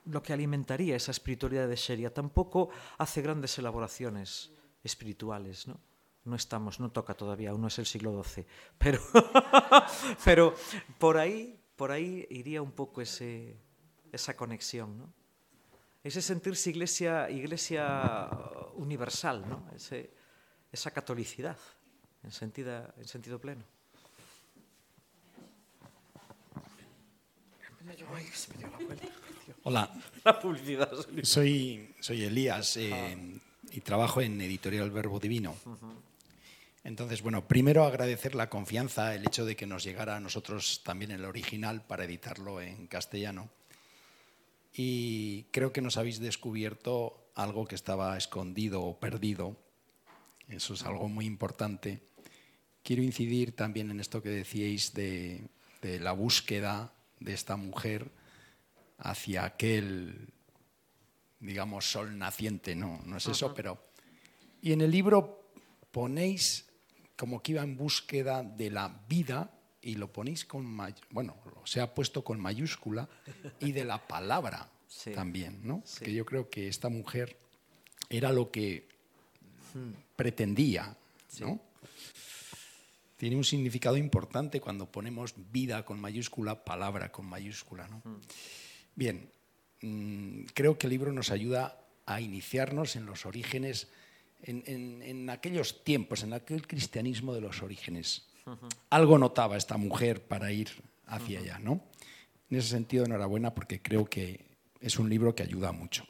[0.07, 2.14] lo que alimentaría esa espiritualidad de Sheria.
[2.14, 4.51] Tampoco hace grandes elaboraciones
[4.82, 5.80] espirituales, ¿no?
[6.28, 8.46] no estamos, no toca todavía, aún no es el siglo XII,
[8.78, 9.00] pero,
[10.24, 10.54] pero
[10.98, 13.56] por ahí, por ahí iría un poco ese,
[14.12, 15.12] esa conexión, ¿no?
[16.04, 18.28] Ese sentirse iglesia, iglesia
[18.74, 19.68] universal, ¿no?
[19.74, 20.14] Ese,
[20.70, 21.58] esa catolicidad
[22.22, 23.64] en sentido, en sentido pleno.
[29.64, 29.90] Hola.
[30.24, 30.90] La publicidad.
[31.22, 33.40] Soy, soy Elías eh,
[33.78, 35.54] y trabajo en Editorial Verbo Divino.
[36.82, 41.12] Entonces, bueno, primero agradecer la confianza, el hecho de que nos llegara a nosotros también
[41.12, 43.48] el original para editarlo en castellano.
[44.74, 49.56] y creo que nos habéis descubierto algo que estaba escondido o perdido.
[50.48, 52.02] Eso es algo muy importante.
[52.82, 55.48] Quiero incidir también en esto que decíais de,
[55.82, 58.10] de la búsqueda de esta mujer
[58.98, 60.32] hacia aquel,
[61.41, 62.74] digamos, sol naciente.
[62.74, 63.78] No, no es eso, pero...
[64.61, 65.51] Y en el libro
[65.91, 66.66] ponéis
[67.16, 69.51] como que iba en búsqueda de la vida
[69.82, 70.76] y lo ponéis con,
[71.11, 73.09] bueno, se ha puesto con mayúscula
[73.61, 74.70] y de la palabra
[75.14, 75.82] también, ¿no?
[76.01, 77.39] Que yo creo que esta mujer
[78.09, 78.89] era lo que
[80.16, 80.97] pretendía,
[81.41, 81.61] ¿no?
[83.16, 88.03] Tiene un significado importante cuando ponemos vida con mayúscula, palabra con mayúscula, ¿no?
[88.95, 89.30] Bien,
[89.82, 93.88] mm, creo que el libro nos ayuda a iniciarnos en los orígenes
[94.42, 98.28] en, aquellos tiempos, en aquel cristianismo de los orígenes.
[98.88, 100.70] Algo notaba esta mujer para ir
[101.06, 101.84] hacia allá, ¿no?
[102.50, 104.46] En ese sentido, enhorabuena porque creo que
[104.80, 106.06] es un libro que ayuda mucho.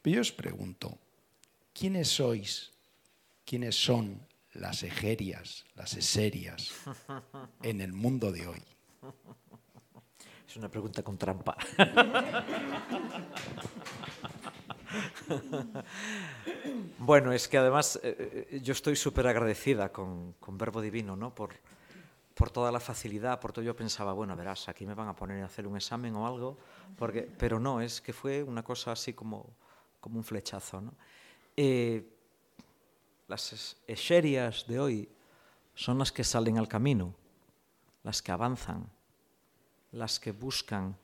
[0.00, 0.98] Pero yo os pregunto,
[1.74, 2.72] ¿quiénes sois?
[3.44, 6.72] ¿Quiénes son las ejerias, las eserias
[7.62, 8.62] en el mundo de hoy?
[10.52, 11.56] Es una pregunta con trampa.
[16.98, 21.34] bueno, es que además eh, eh, yo estoy súper agradecida con, Verbo Divino, ¿no?
[21.34, 21.54] Por,
[22.34, 25.42] por toda la facilidad, por todo yo pensaba, bueno, verás, aquí me van a poner
[25.42, 26.58] a hacer un examen o algo,
[26.98, 29.46] porque, pero no, es que fue una cosa así como,
[30.00, 30.82] como un flechazo.
[30.82, 30.92] ¿no?
[31.56, 32.06] Eh,
[33.26, 35.08] las esherias de hoy
[35.74, 37.14] son las que salen al camino,
[38.02, 38.86] las que avanzan,
[39.92, 40.98] las que buscan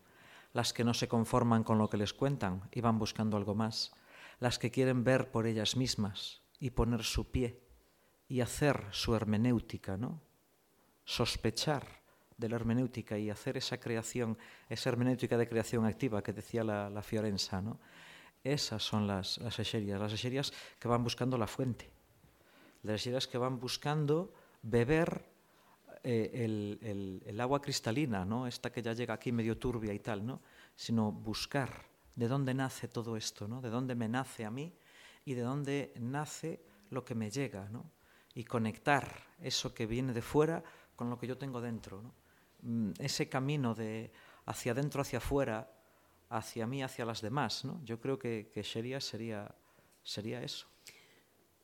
[0.52, 3.92] las que no se conforman con lo que les cuentan y van buscando algo más,
[4.40, 7.62] las que quieren ver por ellas mismas y poner su pie
[8.26, 10.20] y hacer su hermenéutica, ¿no?
[11.04, 12.02] Sospechar
[12.36, 16.90] de la hermenéutica y hacer esa creación, esa hermenéutica de creación activa que decía la,
[16.90, 17.80] la Fiorenza, ¿no?
[18.44, 21.90] Esas son las, las las eserias que van buscando la fuente,
[22.82, 24.32] las eserias que van buscando
[24.62, 25.24] beber
[26.02, 28.46] eh, el, agua cristalina, ¿no?
[28.46, 30.40] esta que ya llega aquí medio turbia y tal, ¿no?
[30.74, 33.60] sino buscar de dónde nace todo esto, ¿no?
[33.60, 34.72] de dónde me nace a mí
[35.24, 37.90] y de dónde nace lo que me llega, ¿no?
[38.34, 39.08] y conectar
[39.40, 40.62] eso que viene de fuera
[40.96, 42.02] con lo que yo tengo dentro.
[42.02, 42.14] ¿no?
[42.62, 44.12] Mm, ese camino de
[44.46, 45.70] hacia adentro, hacia afuera,
[46.28, 47.64] hacia mí, hacia las demás.
[47.64, 47.80] ¿no?
[47.84, 50.66] Yo creo que, que sería, sería eso.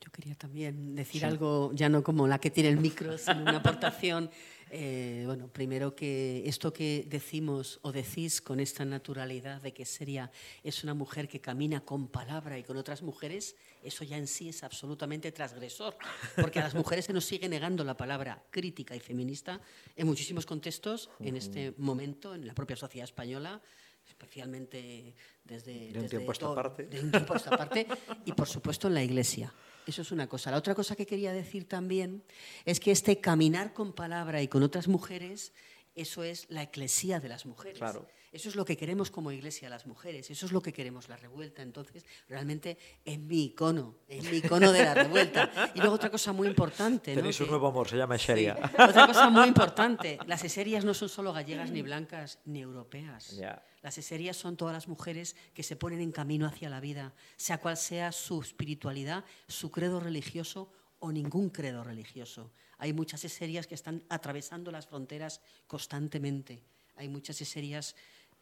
[0.01, 3.57] Yo quería también decir algo, ya no como la que tiene el micro, sino una
[3.57, 4.29] aportación.
[4.71, 10.31] Eh, bueno, primero que esto que decimos o decís con esta naturalidad de que sería
[10.63, 14.49] es una mujer que camina con palabra y con otras mujeres, eso ya en sí
[14.49, 15.95] es absolutamente transgresor,
[16.41, 19.61] porque a las mujeres se nos sigue negando la palabra crítica y feminista
[19.95, 23.61] en muchísimos contextos en este momento, en la propia sociedad española
[24.07, 25.15] especialmente
[25.45, 26.83] desde, de un tiempo esta parte.
[26.87, 27.87] De un tiempo a esta parte
[28.25, 29.53] y por supuesto en la Iglesia.
[29.87, 30.51] Eso es una cosa.
[30.51, 32.23] La otra cosa que quería decir también
[32.65, 35.53] es que este caminar con palabra y con otras mujeres,
[35.93, 37.77] eso es la eclesía de las mujeres.
[37.77, 38.07] Claro.
[38.35, 41.15] Eso es lo que queremos como iglesia las mujeres, eso es lo que queremos la
[41.15, 41.61] revuelta.
[41.61, 45.71] Entonces, realmente es mi icono, es mi icono de la revuelta.
[45.73, 47.15] Y luego otra cosa muy importante.
[47.15, 48.57] Tenéis un nuevo amor, se llama Eseria.
[48.77, 53.39] Otra cosa muy importante, las eserias no son solo gallegas, ni blancas, ni europeas.
[53.81, 57.59] Las eserias son todas las mujeres que se ponen en camino hacia la vida, sea
[57.59, 62.51] cual sea su espiritualidad, su credo religioso o ningún credo religioso.
[62.79, 66.61] Hay muchas eserias que están atravesando las fronteras constantemente.
[66.97, 67.95] Hay muchas eserias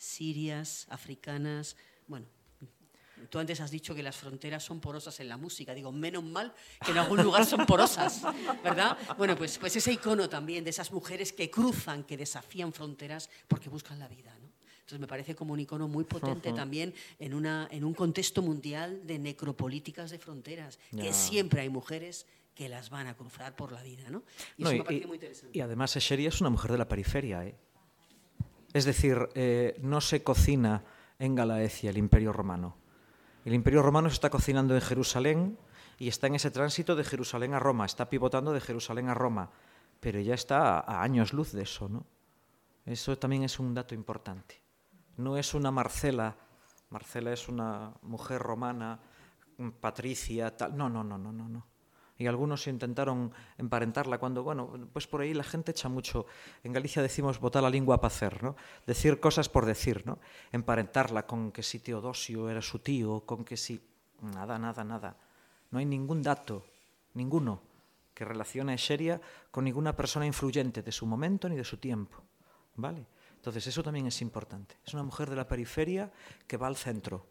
[0.03, 1.75] sirias, africanas.
[2.07, 2.25] Bueno,
[3.29, 5.73] tú antes has dicho que las fronteras son porosas en la música.
[5.73, 6.53] Digo, menos mal
[6.85, 8.21] que en algún lugar son porosas,
[8.63, 8.97] ¿verdad?
[9.17, 13.69] Bueno, pues, pues ese icono también de esas mujeres que cruzan, que desafían fronteras porque
[13.69, 14.51] buscan la vida, ¿no?
[14.81, 19.07] Entonces me parece como un icono muy potente también en, una, en un contexto mundial
[19.07, 23.81] de necropolíticas de fronteras, que siempre hay mujeres que las van a cruzar por la
[23.81, 24.23] vida, ¿no?
[24.57, 25.57] Y eso me parece muy interesante.
[25.57, 27.55] Y además Echeria es una mujer de la periferia, ¿eh?
[28.73, 30.83] Es decir, eh, no se cocina
[31.19, 32.75] en Galaecia el Imperio Romano.
[33.45, 35.57] El Imperio Romano se está cocinando en Jerusalén
[35.99, 39.51] y está en ese tránsito de Jerusalén a Roma, está pivotando de Jerusalén a Roma,
[39.99, 42.05] pero ya está a años luz de eso, ¿no?
[42.85, 44.61] Eso también es un dato importante.
[45.17, 46.35] No es una Marcela,
[46.89, 48.99] Marcela es una mujer romana,
[49.79, 50.75] patricia, tal.
[50.75, 51.72] No, no, no, no, no, no
[52.17, 56.25] y algunos intentaron emparentarla cuando, bueno, pues por ahí la gente echa mucho,
[56.63, 58.55] en Galicia decimos botar la lengua para hacer, ¿no?
[58.85, 60.19] Decir cosas por decir, ¿no?
[60.51, 63.81] Emparentarla con que si Teodosio era su tío, con que si...
[64.21, 65.17] Nada, nada, nada.
[65.71, 66.65] No hay ningún dato,
[67.13, 67.61] ninguno,
[68.13, 69.19] que relacione a Escheria
[69.51, 72.23] con ninguna persona influyente de su momento ni de su tiempo,
[72.75, 73.05] ¿vale?
[73.35, 74.77] Entonces, eso también es importante.
[74.85, 76.13] Es una mujer de la periferia
[76.47, 77.25] que va al centro.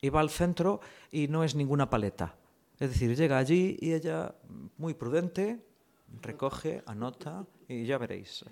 [0.00, 0.80] Y va al centro
[1.10, 2.36] y no es ninguna paleta.
[2.80, 4.34] Es decir, llega allí y ella,
[4.78, 5.60] muy prudente,
[6.22, 8.42] recoge, anota y ya veréis.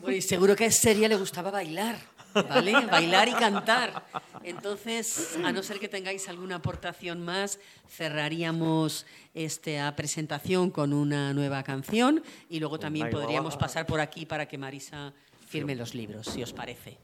[0.00, 1.98] Bueno, y seguro que a Seria le gustaba bailar,
[2.34, 2.72] ¿vale?
[2.86, 4.04] Bailar y cantar.
[4.42, 7.58] Entonces, a no ser que tengáis alguna aportación más,
[7.88, 14.46] cerraríamos esta presentación con una nueva canción y luego también podríamos pasar por aquí para
[14.46, 15.12] que Marisa
[15.46, 16.98] firme los libros, si os parece.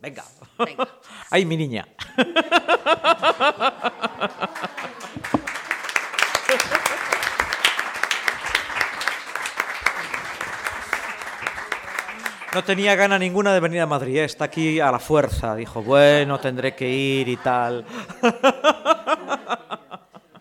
[0.00, 0.24] Venga.
[0.58, 1.00] Venga.
[1.30, 1.86] Ay, mi niña.
[12.52, 14.24] No tenía gana ninguna de venir a Madrid, ¿eh?
[14.24, 15.54] está aquí a la fuerza.
[15.54, 17.84] Dijo, bueno, tendré que ir y tal.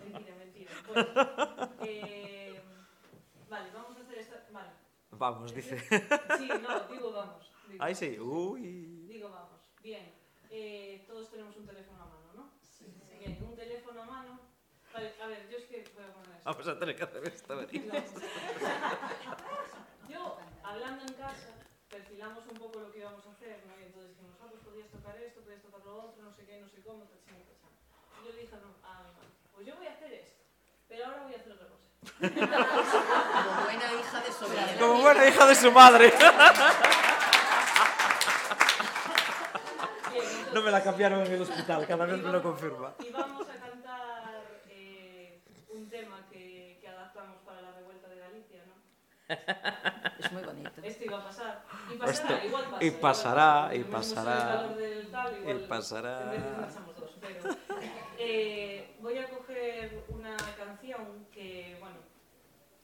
[0.03, 0.71] Mentira, mentira.
[1.83, 2.59] Eh,
[3.47, 4.43] vale, vamos a hacer esta.
[4.51, 4.69] Vale.
[5.11, 5.77] Vamos, dice.
[6.39, 7.51] Sí, no, digo vamos.
[7.69, 8.17] Digo, Ay, sí.
[8.19, 9.05] Uy.
[9.07, 9.59] digo vamos.
[9.83, 10.11] Bien.
[10.49, 12.49] Eh, todos tenemos un teléfono a mano, ¿no?
[12.59, 12.85] Sí.
[13.19, 14.39] Bien, un teléfono a mano.
[14.99, 16.43] A ver, yo es que voy a poner esto.
[16.43, 17.61] Vamos a tener que hacer esto.
[20.09, 21.53] Yo, hablando en casa,
[21.89, 23.79] perfilamos un poco lo que íbamos a hacer, ¿no?
[23.79, 26.59] Y entonces dijimos, ah, pues podías tocar esto, podías tocar lo otro, no sé qué,
[26.59, 27.69] no sé cómo, tachín, tachán.
[28.21, 29.11] Y yo le dije a mi a mi madre,
[29.53, 30.43] pues yo voy a hacer esto,
[30.87, 31.79] pero ahora voy a hacer otra cosa.
[32.19, 34.77] Como buena hija de Sobrina.
[34.79, 36.13] Como buena hija de su madre.
[40.53, 42.95] No me la cambiaron en el hospital, cada vez me lo confirma.
[42.99, 48.63] Y vamos a cantar eh, un tema que, que adaptamos para la revuelta de Galicia,
[48.65, 48.73] ¿no?
[49.29, 50.71] Es muy bonito.
[50.83, 51.63] Esto iba a pasar.
[51.93, 52.83] Y pasará, Esto- igual pasa.
[52.83, 53.75] y igual pasará, pasa.
[53.75, 54.67] y pasará.
[55.11, 56.19] tal, Y igual pasará.
[56.57, 57.55] Una echamos dos, pero,
[58.17, 61.97] eh, voy a coger una canción que, bueno,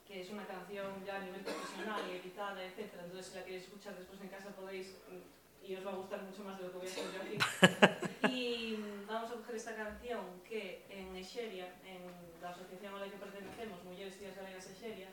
[0.08, 3.04] que es una canción ya a nivel profesional y editada, etcétera.
[3.06, 4.96] Entonces, si la queréis escuchar después en casa podéis
[5.64, 7.38] y os va a gustar mucho más de lo que voy a hacer yo aquí.
[8.32, 8.78] Y
[9.08, 12.02] vamos a coger esta canción que en Exeria, en
[12.42, 15.08] la asociación a la que pertenecemos, Mujeres Tías Galegas Exeria,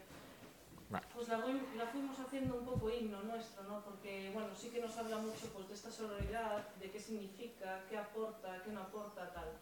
[0.93, 1.07] Vale.
[1.15, 1.39] pues la,
[1.87, 3.81] fuimos haciendo un poco himno nuestro, ¿no?
[3.81, 7.97] Porque, bueno, sí que nos habla mucho pues, de esta sororidad, de qué significa, qué
[7.97, 9.53] aporta, qué no aporta, tal.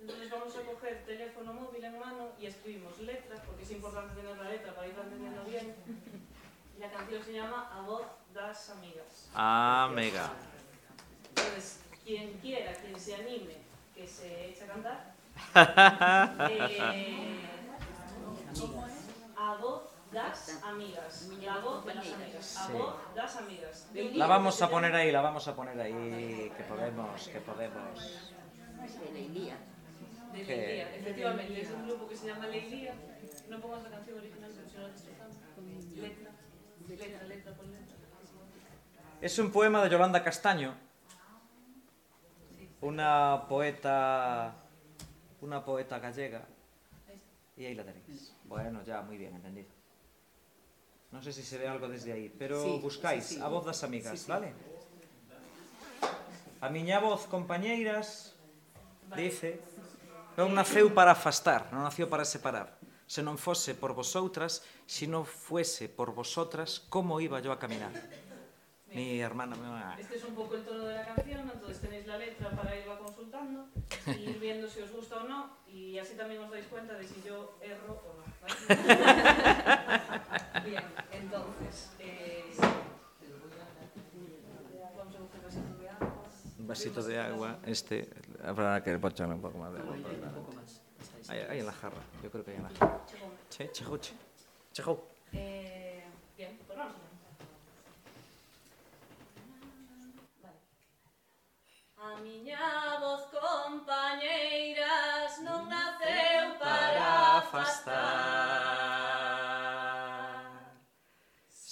[0.00, 4.38] Entonces vamos a coger teléfono móvil en mano y escribimos letras, porque es importante tener
[4.38, 5.74] la letra para irla entendiendo bien.
[6.76, 9.30] Y la canción se llama A voz das amigas.
[9.34, 10.30] Ah, mega.
[11.30, 13.56] Entonces, quien quiera, quien se anime,
[13.96, 15.14] que se eche a cantar.
[16.50, 17.40] Eh,
[19.36, 21.28] a voz das amigas.
[21.42, 22.68] La voz de las amigas.
[22.72, 23.38] Voz das
[24.14, 26.52] La vamos a poner ahí, la vamos a poner ahí.
[26.56, 28.32] Que podemos, que podemos.
[29.04, 29.56] De Leilía.
[30.32, 32.94] De que- Leilía, efectivamente, es un grupo que se llama Leilía.
[33.48, 35.36] No pongas la canción original, pero si no la destrozamos.
[35.96, 36.30] Letra,
[36.88, 37.96] letra, letra por letra.
[39.20, 40.74] Es un poema de Yolanda Castaño,
[42.80, 44.54] una poeta,
[45.40, 46.46] una poeta gallega.
[47.56, 48.32] Y ahí la tenéis.
[48.44, 49.77] Bueno, ya, muy bien, entendido.
[51.08, 53.40] Non sei sé si se se ve algo desde aí, pero sí, buscáis sí, sí.
[53.40, 54.28] a voz das amigas, sí, sí.
[54.28, 54.52] vale?
[56.60, 58.36] A miña voz, compañeiras,
[59.16, 59.56] dice,
[60.36, 62.76] non naceu para afastar, non nació para separar.
[63.08, 67.96] Se non fose por vosoutras, se non fuese por vosotras, como iba yo a caminar?
[68.92, 72.16] mi hermana me Este es un poco el tono de la canción, entonces tenéis la
[72.16, 73.68] letra para irla consultando
[74.06, 77.06] y ir viendo si os gusta o no y así también os dais cuenta de
[77.06, 78.24] si yo erro o no.
[78.42, 80.22] ¿vale?
[80.64, 80.82] Bien,
[81.12, 82.50] entonces, eh,
[84.96, 86.08] vamos a buscar vasito de agua.
[86.58, 88.08] Un vasito de agua, este,
[88.44, 89.96] habrá que echarle un poco más de agua.
[91.28, 93.00] ahí en la jarra, yo creo que ahí en la jarra.
[93.50, 94.14] Sí, chejo, che.
[94.72, 95.04] Chejo.
[95.32, 96.04] Eh,
[96.36, 96.94] bien, pues vamos.
[100.42, 100.56] Vale.
[102.16, 109.17] A miña voz, compañeiras, non naceu para afastar.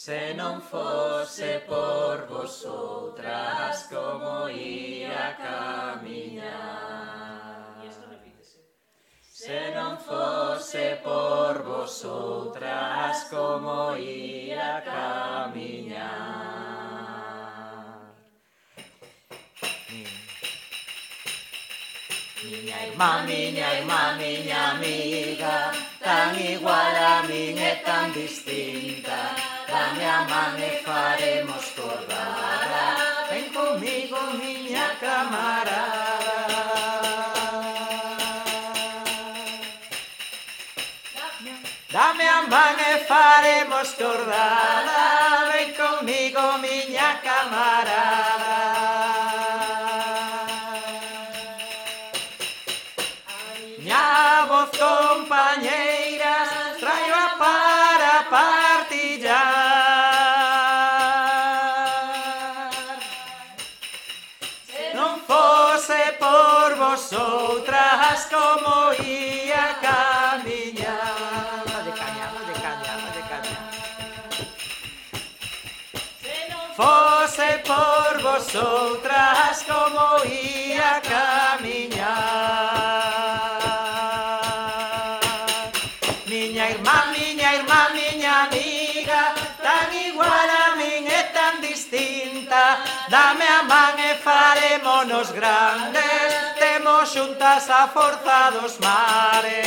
[0.07, 6.55] Se non fose por vosotras como ia camiñar
[7.83, 8.63] E isto repítese.
[9.19, 16.07] Se non fose por vosotras como ia camiñar
[22.47, 29.46] Miña irmá, miña irmá, miña amiga Tan igual a min e tan distinta.
[29.69, 36.67] Dame a man e faremos cordada Ven comigo, miña camarada.
[41.91, 48.36] Dame a man e faremos cordada Ven comigo, miña camarada.
[68.17, 73.59] verás como ia camiñar de caña, de caña, de caña.
[76.77, 82.07] Fose por vosotras como ia camiñar
[86.27, 92.79] Miña irmán, miña irmán, miña amiga Tan igual a min e tan distinta.
[93.09, 96.46] Dame a man e faremonos grandes.
[96.87, 99.67] Imos xuntas a forza dos mares.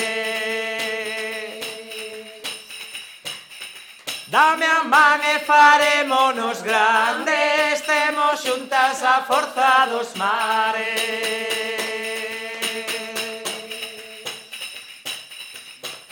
[4.27, 10.87] Dame a man e farémonos grandes Temos xuntas a forza dos mares.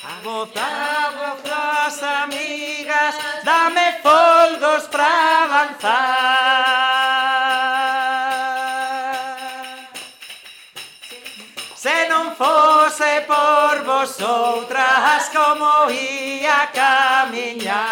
[0.04, 3.16] A gozar, a gozar, amigas
[3.46, 6.77] Dame folgos para avanzar.
[12.38, 17.88] fose por vosotras como ia camiñar.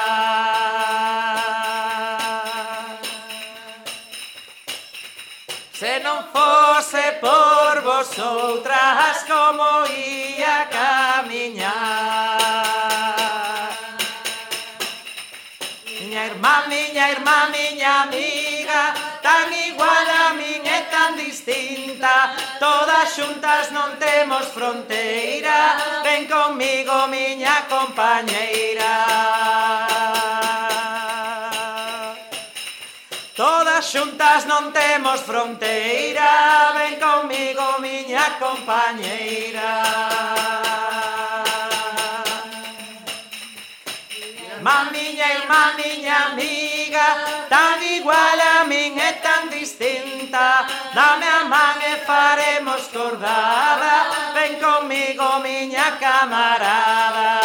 [5.74, 11.74] Se non fose por vosotras como ia camiñar.
[15.86, 18.94] Miña irmá, miña irmá, miña amiga
[19.26, 22.14] Tan igual a min e tan distinta
[22.60, 26.02] Todas xuntas non temos fronteira.
[26.04, 28.94] Ven comigo, miña compañeira.
[33.36, 36.72] Todas xuntas non temos fronteira.
[36.78, 39.72] Ven comigo, miña compañeira.
[44.66, 46.66] Mamiña, irmá, miña amiga
[47.50, 49.35] Tan igual a min e tan
[49.78, 54.32] distinta Dame a man e faremos cordada.
[54.34, 57.42] Ven comigo miña camarada.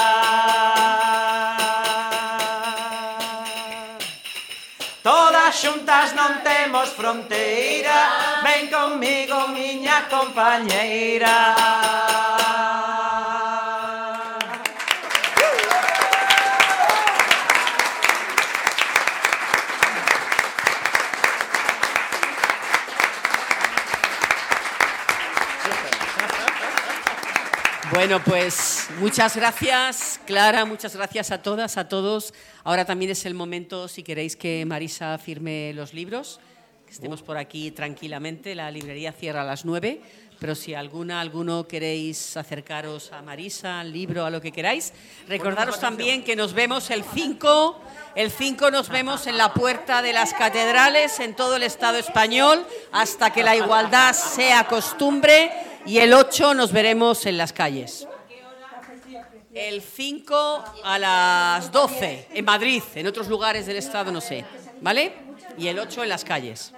[5.02, 7.98] Todas xuntas non temos fronteira.
[8.46, 11.36] Ven comigo miña compañeira.
[28.00, 32.32] Bueno, pues muchas gracias, Clara, muchas gracias a todas, a todos.
[32.64, 36.40] Ahora también es el momento, si queréis que Marisa firme los libros,
[36.86, 38.54] que estemos por aquí tranquilamente.
[38.54, 40.00] La librería cierra a las nueve,
[40.40, 44.94] pero si alguna, alguno queréis acercaros a Marisa, al libro, a lo que queráis,
[45.28, 47.80] recordaros también que nos vemos el 5,
[48.14, 52.66] el 5 nos vemos en la puerta de las catedrales en todo el Estado español
[52.90, 55.52] hasta que la igualdad sea costumbre
[55.84, 58.08] y el 8 nos veremos en las calles.
[59.52, 64.46] El 5 a las 12 en Madrid, en otros lugares del Estado no sé,
[64.80, 65.12] ¿vale?
[65.58, 66.72] Y el 8 en las calles.